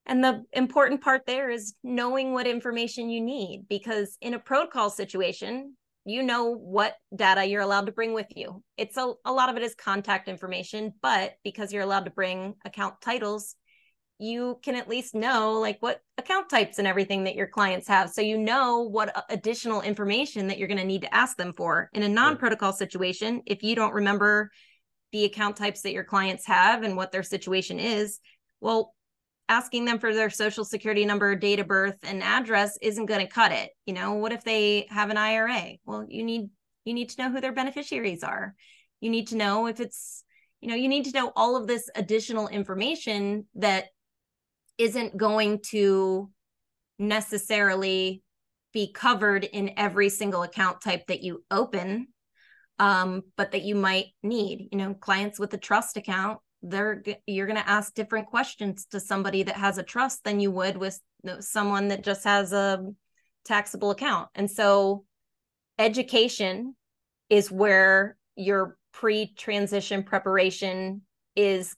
[0.06, 4.90] And the important part there is knowing what information you need because in a protocol
[4.90, 5.76] situation
[6.10, 8.62] you know what data you're allowed to bring with you.
[8.76, 12.54] It's a, a lot of it is contact information, but because you're allowed to bring
[12.64, 13.54] account titles,
[14.18, 18.10] you can at least know like what account types and everything that your clients have.
[18.10, 21.88] So you know what additional information that you're going to need to ask them for.
[21.94, 24.50] In a non protocol situation, if you don't remember
[25.12, 28.20] the account types that your clients have and what their situation is,
[28.60, 28.94] well,
[29.50, 33.26] asking them for their social security number, date of birth, and address isn't going to
[33.26, 33.70] cut it.
[33.84, 35.72] You know, what if they have an IRA?
[35.84, 36.48] Well, you need
[36.84, 38.54] you need to know who their beneficiaries are.
[39.00, 40.24] You need to know if it's,
[40.60, 43.86] you know, you need to know all of this additional information that
[44.78, 46.30] isn't going to
[46.98, 48.22] necessarily
[48.72, 52.06] be covered in every single account type that you open
[52.78, 57.46] um, but that you might need you know clients with a trust account they're you're
[57.46, 61.00] going to ask different questions to somebody that has a trust than you would with
[61.40, 62.84] someone that just has a
[63.44, 64.28] taxable account.
[64.34, 65.04] And so
[65.78, 66.74] education
[67.28, 71.02] is where your pre-transition preparation
[71.36, 71.74] is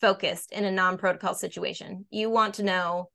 [0.00, 2.04] focused in a non-protocol situation.
[2.10, 3.08] You want to know,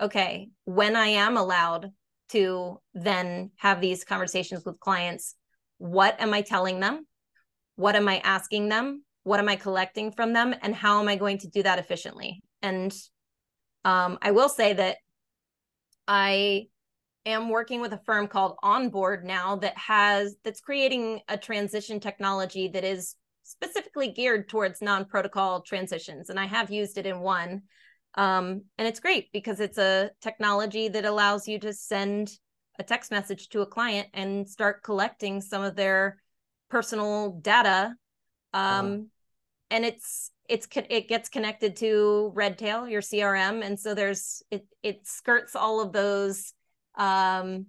[0.00, 1.92] okay, when I am allowed
[2.30, 5.34] to then have these conversations with clients,
[5.78, 7.06] what am I telling them?
[7.76, 9.04] What am I asking them?
[9.28, 10.54] What am I collecting from them?
[10.62, 12.40] And how am I going to do that efficiently?
[12.62, 12.92] And
[13.84, 14.96] um, I will say that
[16.08, 16.68] I
[17.26, 22.68] am working with a firm called Onboard now that has that's creating a transition technology
[22.68, 27.62] that is specifically geared towards non-protocol transitions and i have used it in one
[28.14, 32.30] um, and it's great because it's a technology that allows you to send
[32.78, 36.20] a text message to a client and start collecting some of their
[36.68, 37.94] personal data
[38.52, 39.08] um,
[39.70, 45.06] and it's it's it gets connected to redtail your crm and so there's it it
[45.06, 46.52] skirts all of those
[46.96, 47.66] um,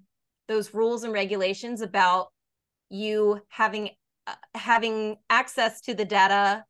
[0.48, 2.30] those rules and regulations about
[2.90, 3.90] you having
[4.26, 6.66] uh, having access to the data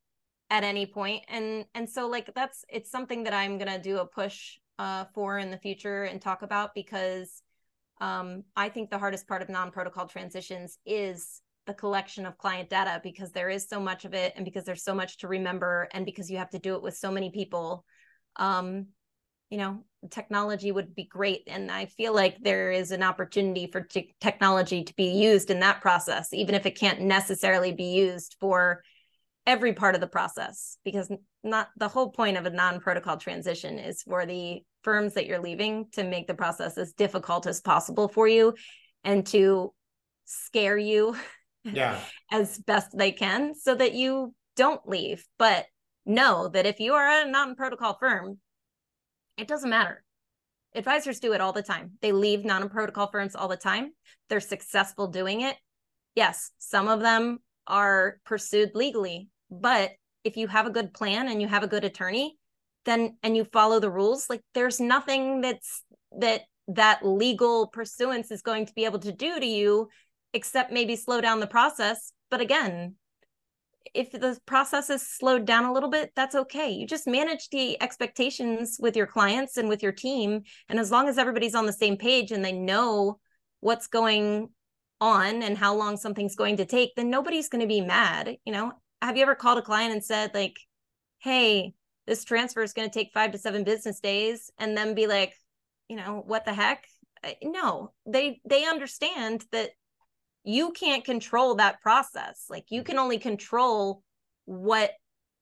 [0.50, 4.00] at any point and and so like that's it's something that i'm going to do
[4.00, 7.42] a push uh, for in the future and talk about because
[8.02, 13.00] um, i think the hardest part of non-protocol transitions is the collection of client data
[13.04, 16.04] because there is so much of it and because there's so much to remember and
[16.04, 17.86] because you have to do it with so many people
[18.38, 18.88] um,
[19.52, 21.44] you know technology would be great.
[21.46, 23.88] And i feel like there is an opportunity for
[24.20, 28.82] technology to be used in that process even if it can't necessarily be used for
[29.46, 31.12] every part of the process because
[31.44, 35.86] not the whole point of a non-protocol transition is for the firms that you're leaving
[35.92, 38.56] to make the process as difficult as possible for you
[39.04, 39.72] and to
[40.26, 41.16] scare you
[41.64, 42.00] yeah
[42.32, 45.66] as best they can so that you don't leave but
[46.06, 48.40] know that if you are a non-protocol firm
[49.40, 50.04] it doesn't matter.
[50.76, 51.92] Advisors do it all the time.
[52.02, 53.92] They leave non protocol firms all the time.
[54.28, 55.56] They're successful doing it.
[56.14, 59.92] Yes, some of them are pursued legally, but
[60.24, 62.38] if you have a good plan and you have a good attorney,
[62.86, 65.84] then and you follow the rules, like there's nothing that's
[66.20, 69.88] that that legal pursuance is going to be able to do to you
[70.34, 72.14] except maybe slow down the process.
[72.30, 72.96] But again,
[73.94, 76.70] if the process is slowed down a little bit, that's okay.
[76.70, 80.42] You just manage the expectations with your clients and with your team.
[80.68, 83.20] And as long as everybody's on the same page and they know
[83.62, 84.50] what's going
[85.02, 88.36] on and how long something's going to take, then nobody's going to be mad.
[88.46, 90.58] You know, have you ever called a client and said, like,
[91.20, 91.74] hey,
[92.06, 95.34] this transfer is going to take five to seven business days and then be like,
[95.88, 96.86] you know, what the heck?
[97.44, 99.72] No, they they understand that
[100.44, 102.46] you can't control that process.
[102.50, 104.04] Like you can only control
[104.46, 104.92] what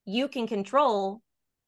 [0.06, 1.22] you can control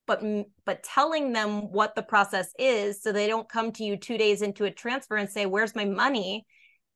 [0.06, 0.22] but
[0.64, 4.42] but telling them what the process is so they don't come to you 2 days
[4.42, 6.44] into a transfer and say where's my money?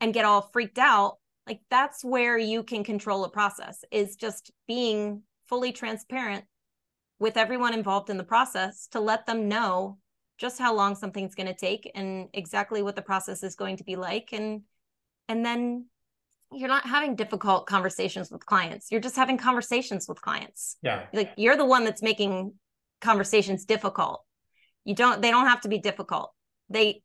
[0.00, 1.18] and get all freaked out.
[1.46, 6.44] Like that's where you can control a process is just being fully transparent
[7.18, 9.98] with everyone involved in the process to let them know
[10.36, 13.84] just how long something's going to take and exactly what the process is going to
[13.84, 14.62] be like and
[15.28, 15.86] and then
[16.56, 18.90] you're not having difficult conversations with clients.
[18.90, 20.76] You're just having conversations with clients.
[20.82, 21.06] Yeah.
[21.12, 22.54] Like you're the one that's making
[23.00, 24.24] conversations difficult.
[24.84, 26.32] You don't they don't have to be difficult.
[26.68, 27.02] They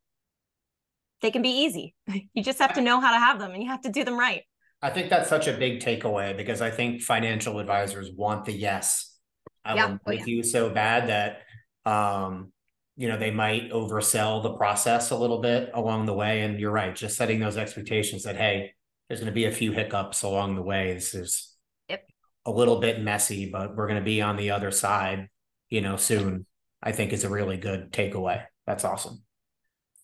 [1.22, 1.96] they can be easy.
[2.34, 4.18] You just have to know how to have them and you have to do them
[4.18, 4.44] right.
[4.82, 9.18] I think that's such a big takeaway because I think financial advisors want the yes.
[9.66, 9.86] I yeah.
[9.88, 10.26] want oh, yeah.
[10.26, 11.42] you so bad that
[11.90, 12.52] um
[12.96, 16.72] you know they might oversell the process a little bit along the way and you're
[16.72, 18.74] right just setting those expectations that hey
[19.10, 20.94] there's going to be a few hiccups along the way.
[20.94, 21.56] This is
[21.90, 22.08] yep.
[22.46, 25.28] a little bit messy, but we're going to be on the other side,
[25.70, 26.46] you know, soon.
[26.82, 28.44] I think is a really good takeaway.
[28.66, 29.22] That's awesome.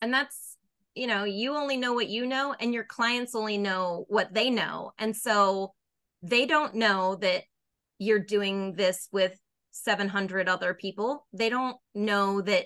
[0.02, 0.58] And that's,
[0.94, 4.50] you know, you only know what you know, and your clients only know what they
[4.50, 4.92] know.
[4.98, 5.74] And so
[6.22, 7.44] they don't know that
[7.98, 9.40] you're doing this with
[9.72, 11.26] 700 other people.
[11.32, 12.66] They don't know that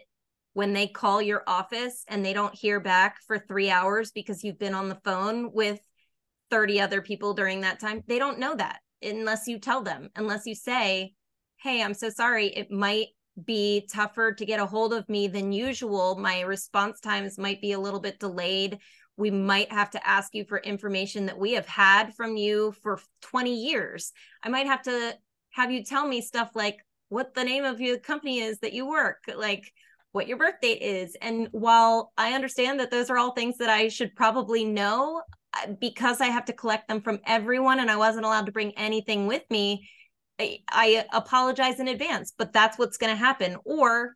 [0.54, 4.60] when they call your office and they don't hear back for three hours because you've
[4.60, 5.80] been on the phone with
[6.50, 8.04] 30 other people during that time.
[8.08, 11.14] They don't know that unless you tell them, unless you say,
[11.62, 12.48] Hey, I'm so sorry.
[12.48, 13.08] It might
[13.46, 16.16] be tougher to get a hold of me than usual.
[16.18, 18.80] My response times might be a little bit delayed.
[19.18, 23.00] We might have to ask you for information that we have had from you for
[23.22, 24.14] 20 years.
[24.44, 25.18] I might have to
[25.52, 26.78] have you tell me stuff like
[27.10, 29.72] what the name of your company is that you work, like
[30.12, 31.16] what your birth date is.
[31.22, 35.22] And while I understand that those are all things that I should probably know,
[35.80, 39.28] because I have to collect them from everyone and I wasn't allowed to bring anything
[39.28, 39.90] with me,
[40.40, 43.58] I, I apologize in advance, but that's what's going to happen.
[43.66, 44.16] Or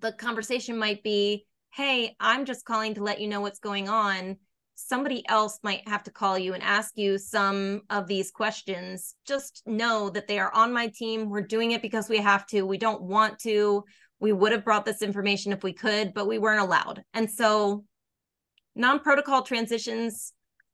[0.00, 4.36] the conversation might be, hey, I'm just calling to let you know what's going on,
[4.74, 9.14] somebody else might have to call you and ask you some of these questions.
[9.26, 11.28] Just know that they are on my team.
[11.28, 12.62] We're doing it because we have to.
[12.62, 13.84] We don't want to.
[14.20, 17.02] We would have brought this information if we could, but we weren't allowed.
[17.12, 17.84] And so,
[18.74, 20.32] non protocol transitions,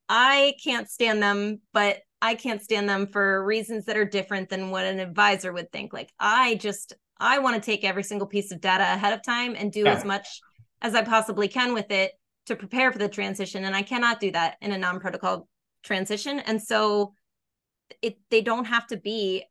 [0.08, 4.70] I can't stand them, but I can't stand them for reasons that are different than
[4.70, 5.92] what an advisor would think.
[5.92, 9.54] Like, I just, I want to take every single piece of data ahead of time
[9.56, 9.94] and do yeah.
[9.94, 10.40] as much
[10.82, 12.12] as I possibly can with it
[12.48, 15.46] to prepare for the transition and i cannot do that in a non-protocol
[15.82, 17.12] transition and so
[18.02, 19.44] it they don't have to be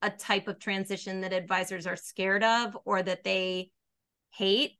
[0.00, 3.70] a type of transition that advisors are scared of or that they
[4.30, 4.72] hate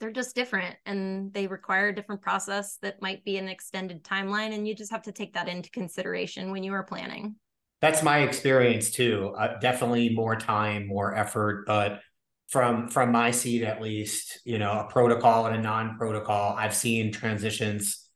[0.00, 4.54] they're just different and they require a different process that might be an extended timeline
[4.54, 7.36] and you just have to take that into consideration when you are planning.
[7.80, 12.00] That's my experience too uh, definitely more time more effort but
[12.48, 17.12] from from my seat at least you know a protocol and a non-protocol i've seen
[17.12, 18.06] transitions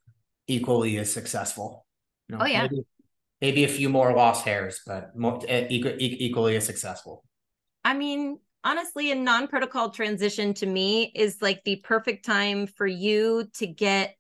[0.50, 1.86] equally as successful.
[2.28, 2.62] You know, oh yeah.
[2.62, 2.82] maybe,
[3.40, 7.24] maybe a few more lost hairs but more, equal, equally as successful.
[7.84, 13.48] I mean honestly a non-protocol transition to me is like the perfect time for you
[13.54, 14.16] to get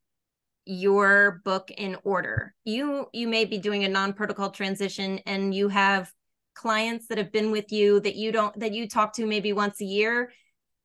[0.66, 2.54] your book in order.
[2.64, 6.12] You you may be doing a non-protocol transition and you have
[6.54, 9.80] clients that have been with you that you don't that you talk to maybe once
[9.80, 10.32] a year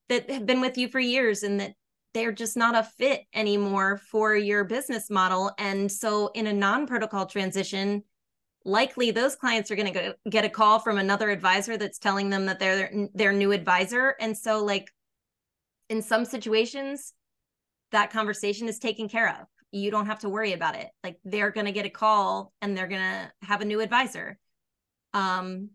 [0.09, 1.73] that have been with you for years and that
[2.13, 5.51] they're just not a fit anymore for your business model.
[5.57, 8.03] And so in a non-protocol transition
[8.65, 12.47] likely those clients are going to get a call from another advisor that's telling them
[12.47, 14.15] that they're their new advisor.
[14.19, 14.91] And so like
[15.87, 17.13] in some situations
[17.91, 19.45] that conversation is taken care of.
[19.71, 20.87] You don't have to worry about it.
[21.03, 24.37] Like they're going to get a call and they're going to have a new advisor.
[25.13, 25.69] Um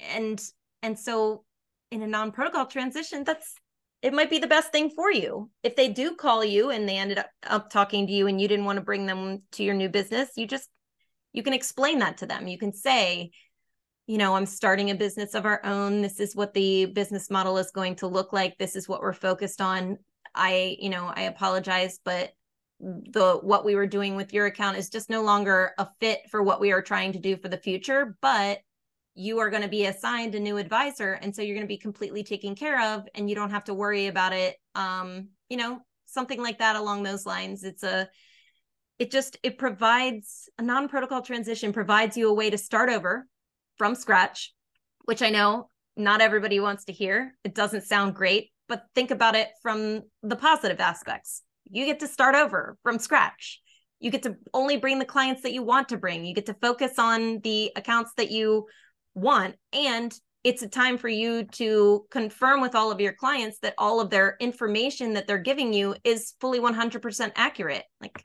[0.00, 0.42] and
[0.82, 1.44] and so
[1.90, 3.54] in a non-protocol transition that's
[4.00, 5.50] it might be the best thing for you.
[5.62, 8.48] If they do call you and they ended up, up talking to you and you
[8.48, 10.68] didn't want to bring them to your new business you just
[11.32, 12.48] you can explain that to them.
[12.48, 13.30] You can say
[14.08, 16.02] you know i'm starting a business of our own.
[16.02, 18.58] This is what the business model is going to look like.
[18.58, 19.98] This is what we're focused on.
[20.34, 22.32] I you know i apologize but
[22.80, 26.42] the what we were doing with your account is just no longer a fit for
[26.42, 28.58] what we are trying to do for the future but
[29.14, 31.76] you are going to be assigned a new advisor and so you're going to be
[31.78, 34.56] completely taken care of and you don't have to worry about it.
[34.74, 37.64] Um you know something like that along those lines.
[37.64, 38.08] It's a
[38.98, 43.26] it just it provides a non-protocol transition provides you a way to start over
[43.76, 44.52] from scratch
[45.04, 49.34] which i know not everybody wants to hear it doesn't sound great but think about
[49.34, 53.60] it from the positive aspects you get to start over from scratch.
[54.00, 56.24] You get to only bring the clients that you want to bring.
[56.24, 58.66] You get to focus on the accounts that you
[59.14, 59.54] want.
[59.72, 60.12] And
[60.44, 64.10] it's a time for you to confirm with all of your clients that all of
[64.10, 67.84] their information that they're giving you is fully 100% accurate.
[68.00, 68.24] Like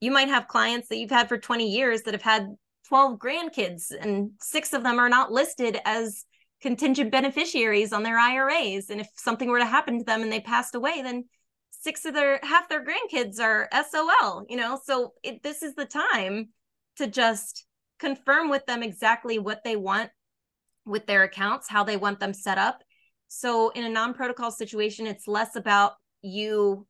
[0.00, 2.54] you might have clients that you've had for 20 years that have had
[2.88, 6.24] 12 grandkids, and six of them are not listed as
[6.60, 8.90] contingent beneficiaries on their IRAs.
[8.90, 11.24] And if something were to happen to them and they passed away, then
[11.70, 14.78] six of their half their grandkids are SOL, you know.
[14.84, 16.50] So it, this is the time
[16.96, 17.66] to just
[17.98, 20.10] confirm with them exactly what they want
[20.84, 22.82] with their accounts, how they want them set up.
[23.28, 26.86] So in a non-protocol situation, it's less about you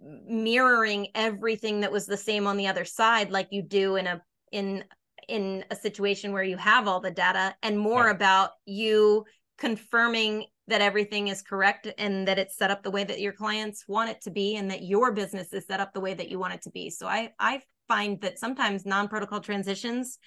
[0.00, 4.22] mirroring everything that was the same on the other side like you do in a
[4.52, 4.84] in
[5.28, 8.14] in a situation where you have all the data and more right.
[8.14, 9.24] about you
[9.58, 13.84] confirming that everything is correct and that it's set up the way that your clients
[13.88, 16.38] want it to be and that your business is set up the way that you
[16.38, 20.18] want it to be so i i find that sometimes non-protocol transitions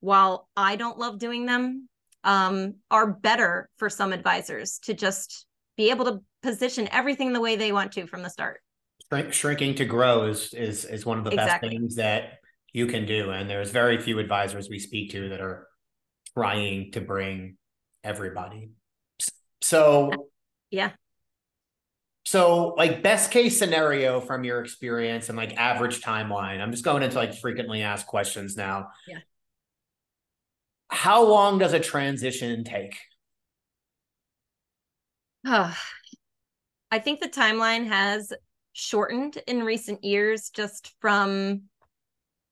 [0.00, 1.88] while i don't love doing them
[2.22, 5.46] um, are better for some advisors to just
[5.78, 8.60] be able to position everything the way they want to from the start
[9.12, 11.68] Shrink, shrinking to grow is is is one of the exactly.
[11.68, 12.38] best things that
[12.72, 15.66] you can do and there's very few advisors we speak to that are
[16.34, 17.56] trying to bring
[18.04, 18.70] everybody
[19.62, 20.10] so
[20.70, 20.90] yeah.
[22.24, 26.60] So like best case scenario from your experience and like average timeline.
[26.60, 28.88] I'm just going into like frequently asked questions now.
[29.08, 29.18] Yeah.
[30.88, 32.96] How long does a transition take?
[35.46, 35.76] Oh,
[36.92, 38.32] I think the timeline has
[38.72, 41.62] shortened in recent years just from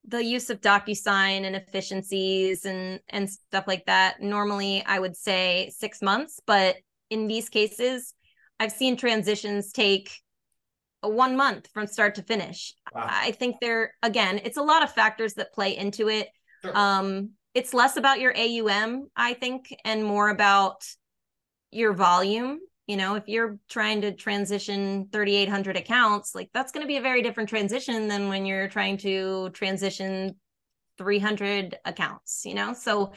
[0.06, 4.20] the use of DocuSign and efficiencies and and stuff like that.
[4.20, 6.76] Normally I would say 6 months, but
[7.10, 8.14] in these cases,
[8.58, 10.10] I've seen transitions take
[11.02, 12.74] a one month from start to finish.
[12.94, 13.06] Wow.
[13.08, 16.28] I think there again, it's a lot of factors that play into it.
[16.64, 16.76] Sure.
[16.76, 20.84] Um, it's less about your AUM, I think, and more about
[21.70, 26.88] your volume you know if you're trying to transition 3800 accounts like that's going to
[26.88, 30.34] be a very different transition than when you're trying to transition
[30.96, 32.72] 300 accounts you know?
[32.72, 33.12] So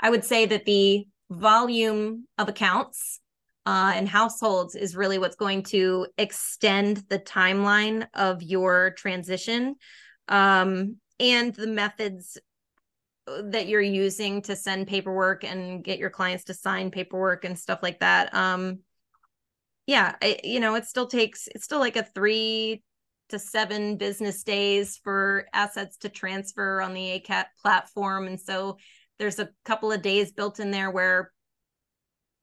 [0.00, 3.20] i would say that the volume of accounts
[3.64, 9.76] uh, and households is really what's going to extend the timeline of your transition
[10.26, 12.38] um, and the methods
[13.26, 17.78] that you're using to send paperwork and get your clients to sign paperwork and stuff
[17.80, 18.34] like that.
[18.34, 18.80] Um
[19.86, 22.82] yeah it, you know it still takes it's still like a three
[23.28, 28.26] to seven business days for assets to transfer on the acat platform.
[28.26, 28.76] And so
[29.18, 31.32] there's a couple of days built in there where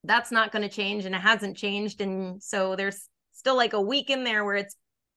[0.04, 2.02] that's not going to change and it hasn't changed.
[2.02, 4.76] And so there's still like a week in there where it's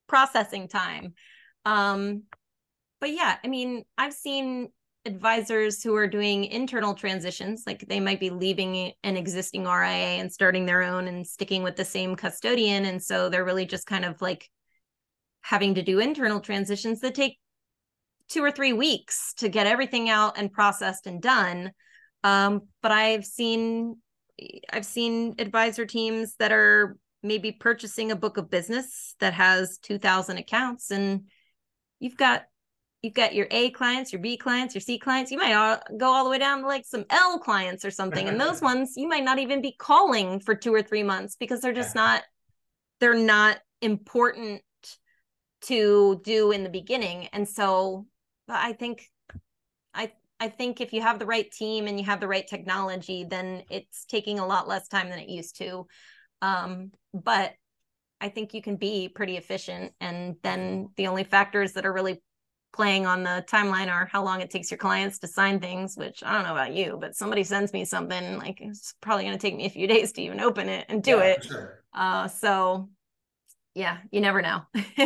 [0.08, 1.14] processing time.
[1.64, 2.24] Um
[3.02, 4.68] but yeah i mean i've seen
[5.04, 10.32] advisors who are doing internal transitions, like they might be leaving an existing RIA and
[10.32, 12.84] starting their own and sticking with the same custodian.
[12.84, 14.48] And so they're really just kind of like
[15.40, 17.38] having to do internal transitions that take
[18.28, 21.72] two or three weeks to get everything out and processed and done.
[22.24, 23.96] Um, but I've seen
[24.72, 30.38] I've seen advisor teams that are maybe purchasing a book of business that has 2000
[30.38, 31.28] accounts and
[32.00, 32.44] you've got
[33.02, 35.30] you've got your A clients, your B clients, your C clients.
[35.30, 38.28] You might all, go all the way down to like some L clients or something.
[38.28, 41.60] And those ones you might not even be calling for two or three months because
[41.60, 42.22] they're just not
[43.00, 44.62] they're not important
[45.62, 47.28] to do in the beginning.
[47.32, 48.06] And so
[48.48, 49.10] I think
[49.92, 53.24] I I think if you have the right team and you have the right technology,
[53.28, 55.86] then it's taking a lot less time than it used to.
[56.40, 57.52] Um, but
[58.20, 59.92] I think you can be pretty efficient.
[60.00, 62.22] And then the only factors that are really
[62.72, 66.22] playing on the timeline are how long it takes your clients to sign things, which
[66.24, 69.40] I don't know about you, but somebody sends me something like it's probably going to
[69.40, 71.44] take me a few days to even open it and do yeah, it.
[71.44, 71.84] Sure.
[71.94, 72.88] Uh, so
[73.74, 74.62] yeah, you never know.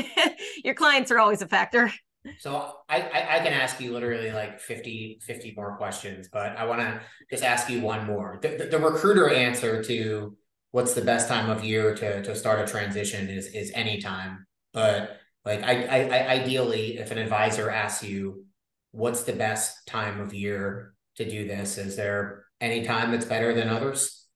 [0.65, 1.93] your clients are always a factor.
[2.39, 6.65] So I, I, I can ask you literally like 50, 50 more questions, but I
[6.65, 7.01] want to
[7.31, 8.39] just ask you one more.
[8.43, 10.37] The, the, the recruiter answer to
[10.73, 14.47] what's the best time of year to, to start a transition is, is anytime.
[14.73, 18.45] But like I, I, I ideally, if an advisor asks you,
[18.91, 21.79] what's the best time of year to do this?
[21.79, 24.27] Is there any time that's better than others?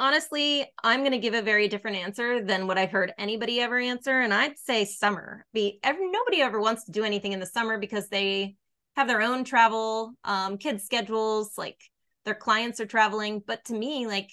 [0.00, 3.78] honestly, I'm going to give a very different answer than what I've heard anybody ever
[3.78, 4.20] answer.
[4.20, 5.46] And I'd say summer.
[5.52, 8.56] Be every, nobody ever wants to do anything in the summer because they
[8.96, 11.78] have their own travel, um, kids' schedules, like
[12.24, 13.42] their clients are traveling.
[13.46, 14.30] But to me, like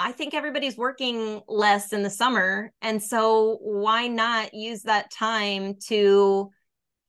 [0.00, 2.72] I think everybody's working less in the summer.
[2.82, 6.50] And so why not use that time to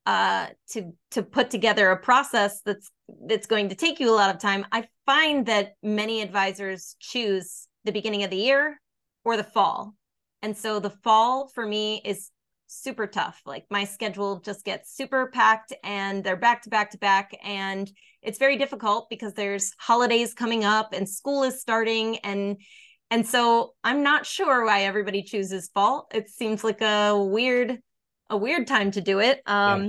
[0.06, 2.90] uh to to put together a process that's
[3.28, 4.66] that's going to take you a lot of time.
[4.72, 8.80] I find that many advisors choose the beginning of the year
[9.24, 9.94] or the fall.
[10.42, 12.32] And so the fall for me is
[12.70, 13.42] super tough.
[13.46, 17.38] Like my schedule just gets super packed and they're back to back to back.
[17.44, 17.90] And
[18.22, 22.18] it's very difficult because there's holidays coming up and school is starting.
[22.20, 22.58] And
[23.12, 26.08] and so I'm not sure why everybody chooses fall.
[26.14, 27.80] It seems like a weird,
[28.30, 29.42] a weird time to do it.
[29.46, 29.84] Um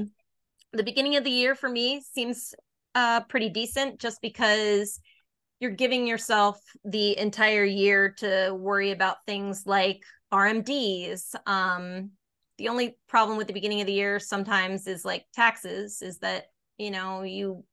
[0.73, 0.79] yeah.
[0.79, 2.55] the beginning of the year for me seems
[2.95, 5.01] uh pretty decent just because
[5.61, 10.01] you're giving yourself the entire year to worry about things like
[10.33, 11.35] RMDs.
[11.47, 12.13] Um,
[12.61, 16.47] the only problem with the beginning of the year sometimes is like taxes, is that
[16.79, 17.65] you know you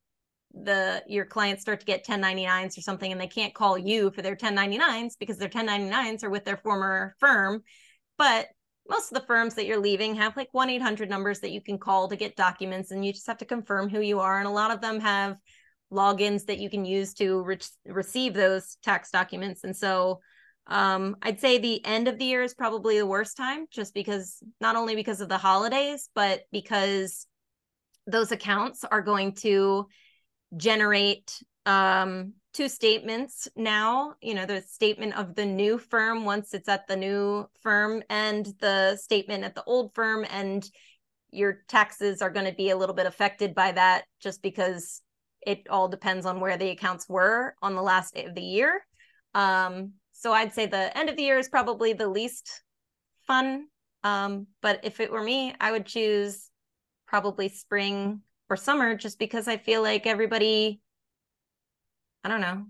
[0.54, 4.22] the your clients start to get 1099s or something and they can't call you for
[4.22, 7.62] their 1099s because their 1099s are with their former firm
[8.18, 8.48] but
[8.90, 12.08] most of the firms that you're leaving have like 1-800 numbers that you can call
[12.08, 14.72] to get documents and you just have to confirm who you are and a lot
[14.72, 15.38] of them have
[15.92, 19.64] logins that you can use to re- receive those tax documents.
[19.64, 20.20] And so
[20.68, 24.44] um, I'd say the end of the year is probably the worst time, just because
[24.60, 27.28] not only because of the holidays, but because
[28.06, 29.88] those accounts are going to
[30.56, 34.14] generate um, two statements now.
[34.22, 38.46] You know, the statement of the new firm once it's at the new firm, and
[38.60, 40.70] the statement at the old firm, and
[41.32, 45.02] your taxes are going to be a little bit affected by that, just because
[45.46, 48.82] it all depends on where the accounts were on the last day of the year.
[49.34, 52.64] Um, so I'd say the end of the year is probably the least
[53.28, 53.68] fun.
[54.04, 56.50] Um, but if it were me, I would choose
[57.06, 60.82] probably spring or summer just because I feel like everybody,
[62.24, 62.66] I don't know,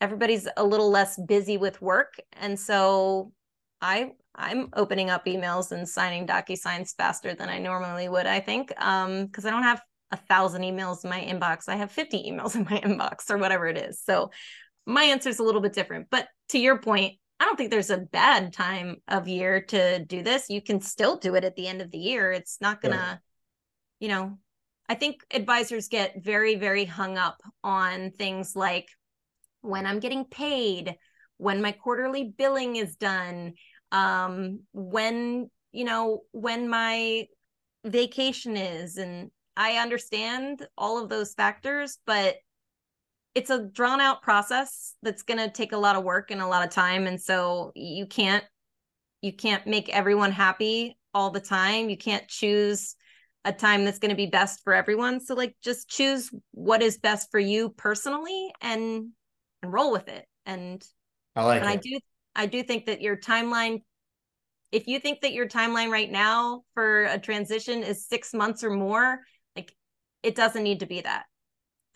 [0.00, 2.14] everybody's a little less busy with work.
[2.32, 3.32] And so
[3.80, 8.72] I I'm opening up emails and signing DocuSigns faster than I normally would, I think.
[8.80, 11.68] Um, because I don't have a thousand emails in my inbox.
[11.68, 14.00] I have 50 emails in my inbox or whatever it is.
[14.02, 14.30] So
[14.88, 16.08] my answer is a little bit different.
[16.10, 20.22] But to your point, I don't think there's a bad time of year to do
[20.22, 20.48] this.
[20.48, 22.32] You can still do it at the end of the year.
[22.32, 23.16] It's not gonna, yeah.
[24.00, 24.38] you know,
[24.88, 28.88] I think advisors get very, very hung up on things like
[29.60, 30.96] when I'm getting paid,
[31.36, 33.52] when my quarterly billing is done,
[33.92, 37.26] um, when, you know, when my
[37.84, 38.96] vacation is.
[38.96, 42.36] And I understand all of those factors, but
[43.38, 46.46] it's a drawn out process that's going to take a lot of work and a
[46.46, 48.44] lot of time and so you can't
[49.22, 51.90] you can't make everyone happy all the time.
[51.90, 52.94] You can't choose
[53.44, 55.20] a time that's going to be best for everyone.
[55.20, 59.08] So like just choose what is best for you personally and
[59.62, 60.24] and roll with it.
[60.46, 60.84] And
[61.34, 61.72] i like and it.
[61.72, 61.98] i do
[62.36, 63.82] i do think that your timeline
[64.70, 68.70] if you think that your timeline right now for a transition is 6 months or
[68.70, 69.20] more
[69.56, 69.74] like
[70.22, 71.24] it doesn't need to be that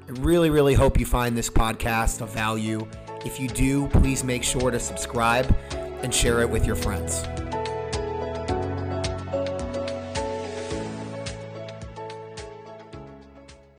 [0.08, 2.86] I really, really hope you find this podcast of value.
[3.24, 5.54] If you do, please make sure to subscribe
[6.02, 7.24] and share it with your friends.